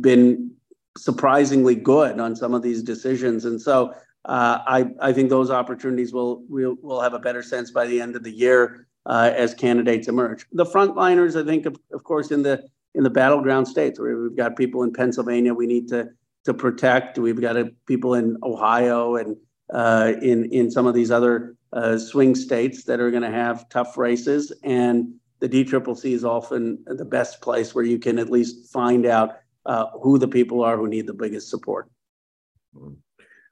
been 0.00 0.50
surprisingly 0.96 1.74
good 1.74 2.20
on 2.20 2.36
some 2.36 2.54
of 2.54 2.62
these 2.62 2.82
decisions, 2.82 3.44
and 3.44 3.60
so 3.60 3.94
I, 4.26 4.90
I 5.00 5.12
think 5.12 5.30
those 5.30 5.50
opportunities 5.50 6.12
will 6.12 6.44
will 6.48 6.76
will 6.82 7.00
have 7.00 7.14
a 7.14 7.18
better 7.18 7.42
sense 7.42 7.70
by 7.70 7.86
the 7.86 8.00
end 8.00 8.16
of 8.16 8.22
the 8.22 8.30
year 8.30 8.86
uh, 9.06 9.30
as 9.34 9.54
candidates 9.54 10.08
emerge. 10.08 10.46
The 10.52 10.64
frontliners, 10.64 11.40
I 11.40 11.44
think, 11.44 11.66
of, 11.66 11.76
of 11.92 12.04
course, 12.04 12.30
in 12.30 12.42
the 12.42 12.64
in 12.94 13.02
the 13.02 13.10
battleground 13.10 13.68
states 13.68 13.98
where 13.98 14.16
we've 14.16 14.36
got 14.36 14.56
people 14.56 14.82
in 14.82 14.92
Pennsylvania 14.92 15.52
we 15.52 15.66
need 15.66 15.88
to 15.88 16.08
to 16.44 16.54
protect. 16.54 17.18
We've 17.18 17.40
got 17.40 17.56
a, 17.56 17.70
people 17.86 18.14
in 18.14 18.36
Ohio 18.42 19.16
and 19.16 19.36
uh, 19.72 20.12
in 20.22 20.46
in 20.52 20.70
some 20.70 20.86
of 20.86 20.94
these 20.94 21.10
other 21.10 21.56
uh, 21.72 21.98
swing 21.98 22.34
states 22.34 22.84
that 22.84 23.00
are 23.00 23.10
going 23.10 23.22
to 23.22 23.30
have 23.30 23.68
tough 23.68 23.98
races. 23.98 24.52
And 24.62 25.14
the 25.40 25.48
DCCC 25.48 26.12
is 26.12 26.24
often 26.24 26.78
the 26.86 27.04
best 27.04 27.40
place 27.40 27.74
where 27.74 27.84
you 27.84 27.98
can 27.98 28.18
at 28.18 28.30
least 28.30 28.72
find 28.72 29.04
out 29.04 29.36
uh, 29.66 29.86
who 30.00 30.18
the 30.18 30.28
people 30.28 30.62
are 30.62 30.76
who 30.76 30.88
need 30.88 31.06
the 31.06 31.14
biggest 31.14 31.50
support. 31.50 31.90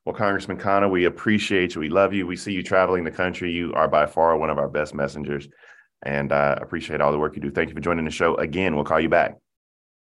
Well, 0.05 0.15
Congressman 0.15 0.59
Khanna, 0.59 0.91
we 0.91 1.05
appreciate 1.05 1.75
you. 1.75 1.81
We 1.81 1.89
love 1.89 2.13
you. 2.13 2.27
We 2.27 2.37
see 2.37 2.53
you 2.53 2.63
traveling 2.63 3.05
the 3.05 3.11
country. 3.13 3.53
You 3.53 3.73
are 3.75 3.87
by 3.87 4.07
far 4.07 4.37
one 4.37 4.51
of 4.51 4.59
our 4.59 4.69
best 4.69 4.95
messengers, 4.95 5.49
and 6.03 6.33
I 6.33 6.55
uh, 6.55 6.59
appreciate 6.61 7.01
all 7.01 7.13
the 7.13 7.19
work 7.19 7.37
you 7.37 7.43
do. 7.43 7.53
Thank 7.53 7.69
you 7.69 7.75
for 7.75 7.81
joining 7.81 8.05
the 8.05 8.11
show 8.11 8.35
again. 8.37 8.75
We'll 8.75 8.85
call 8.85 8.99
you 8.99 9.09
back. 9.09 9.37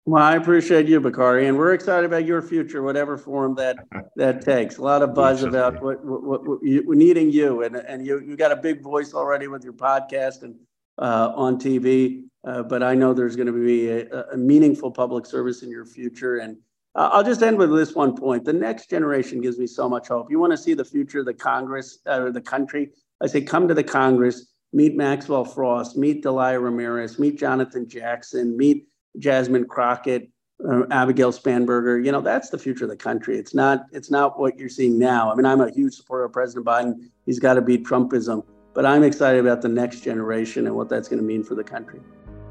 Well, 0.05 0.23
I 0.23 0.35
appreciate 0.35 0.87
you, 0.87 0.99
Bakari, 0.99 1.45
and 1.45 1.55
we're 1.55 1.73
excited 1.73 2.05
about 2.05 2.25
your 2.25 2.41
future, 2.41 2.81
whatever 2.81 3.15
form 3.15 3.53
that 3.55 3.77
that 4.15 4.43
takes. 4.43 4.77
A 4.77 4.81
lot 4.81 5.03
of 5.03 5.13
buzz 5.13 5.43
about 5.43 5.83
what, 5.83 6.03
what, 6.03 6.23
what, 6.23 6.47
what 6.47 6.59
you, 6.63 6.83
needing 6.87 7.29
you, 7.29 7.61
and 7.61 7.75
and 7.75 8.03
you 8.03 8.19
you 8.21 8.35
got 8.35 8.51
a 8.51 8.55
big 8.55 8.81
voice 8.81 9.13
already 9.13 9.47
with 9.47 9.63
your 9.63 9.73
podcast 9.73 10.41
and 10.41 10.55
uh, 10.97 11.31
on 11.35 11.59
TV. 11.59 12.23
Uh, 12.43 12.63
but 12.63 12.81
I 12.81 12.95
know 12.95 13.13
there's 13.13 13.35
going 13.35 13.53
to 13.53 13.63
be 13.63 13.89
a, 13.89 14.23
a 14.31 14.37
meaningful 14.37 14.89
public 14.89 15.27
service 15.27 15.61
in 15.61 15.69
your 15.69 15.85
future, 15.85 16.37
and 16.37 16.57
uh, 16.95 17.09
I'll 17.11 17.23
just 17.23 17.41
end 17.41 17.57
with 17.57 17.73
this 17.73 17.95
one 17.95 18.15
point. 18.15 18.43
The 18.43 18.53
next 18.53 18.89
generation 18.89 19.41
gives 19.41 19.57
me 19.57 19.67
so 19.67 19.87
much 19.87 20.09
hope. 20.09 20.29
You 20.29 20.39
want 20.39 20.51
to 20.51 20.57
see 20.57 20.73
the 20.73 20.85
future 20.85 21.19
of 21.19 21.25
the 21.25 21.33
Congress 21.33 21.99
uh, 22.05 22.21
or 22.21 22.31
the 22.31 22.41
country? 22.41 22.91
I 23.21 23.27
say, 23.27 23.41
come 23.41 23.67
to 23.67 23.73
the 23.73 23.83
Congress, 23.83 24.47
meet 24.73 24.95
Maxwell 24.95 25.45
Frost, 25.45 25.97
meet 25.97 26.23
Delia 26.23 26.59
Ramirez, 26.59 27.19
meet 27.19 27.37
Jonathan 27.39 27.87
Jackson, 27.87 28.57
meet 28.57 28.87
Jasmine 29.19 29.67
Crockett, 29.67 30.29
uh, 30.67 30.83
Abigail 30.91 31.31
Spanberger. 31.31 32.03
You 32.03 32.11
know, 32.11 32.21
that's 32.21 32.49
the 32.49 32.57
future 32.57 32.85
of 32.85 32.89
the 32.89 32.97
country. 32.97 33.37
It's 33.37 33.53
not. 33.53 33.85
It's 33.91 34.11
not 34.11 34.39
what 34.39 34.59
you're 34.59 34.69
seeing 34.69 34.99
now. 34.99 35.31
I 35.31 35.35
mean, 35.35 35.45
I'm 35.45 35.61
a 35.61 35.71
huge 35.71 35.93
supporter 35.93 36.25
of 36.25 36.33
President 36.33 36.65
Biden. 36.65 37.09
He's 37.25 37.39
got 37.39 37.53
to 37.53 37.61
beat 37.61 37.85
Trumpism. 37.85 38.43
but 38.73 38.85
I'm 38.85 39.03
excited 39.03 39.39
about 39.39 39.61
the 39.61 39.69
next 39.69 40.01
generation 40.01 40.67
and 40.67 40.75
what 40.75 40.89
that's 40.89 41.07
going 41.07 41.19
to 41.19 41.25
mean 41.25 41.43
for 41.43 41.55
the 41.55 41.63
country. 41.63 41.99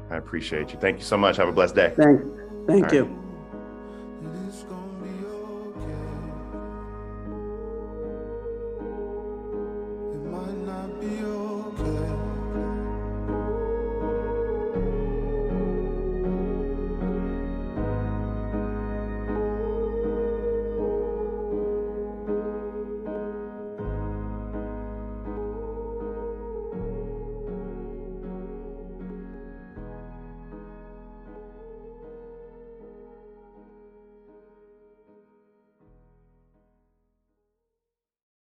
I 0.09 0.17
appreciate 0.17 0.73
you. 0.73 0.79
Thank 0.79 0.97
you 0.97 1.03
so 1.03 1.17
much. 1.17 1.37
Have 1.37 1.47
a 1.47 1.53
blessed 1.53 1.75
day. 1.75 1.93
Thank, 1.95 2.21
thank 2.67 2.91
you. 2.91 3.20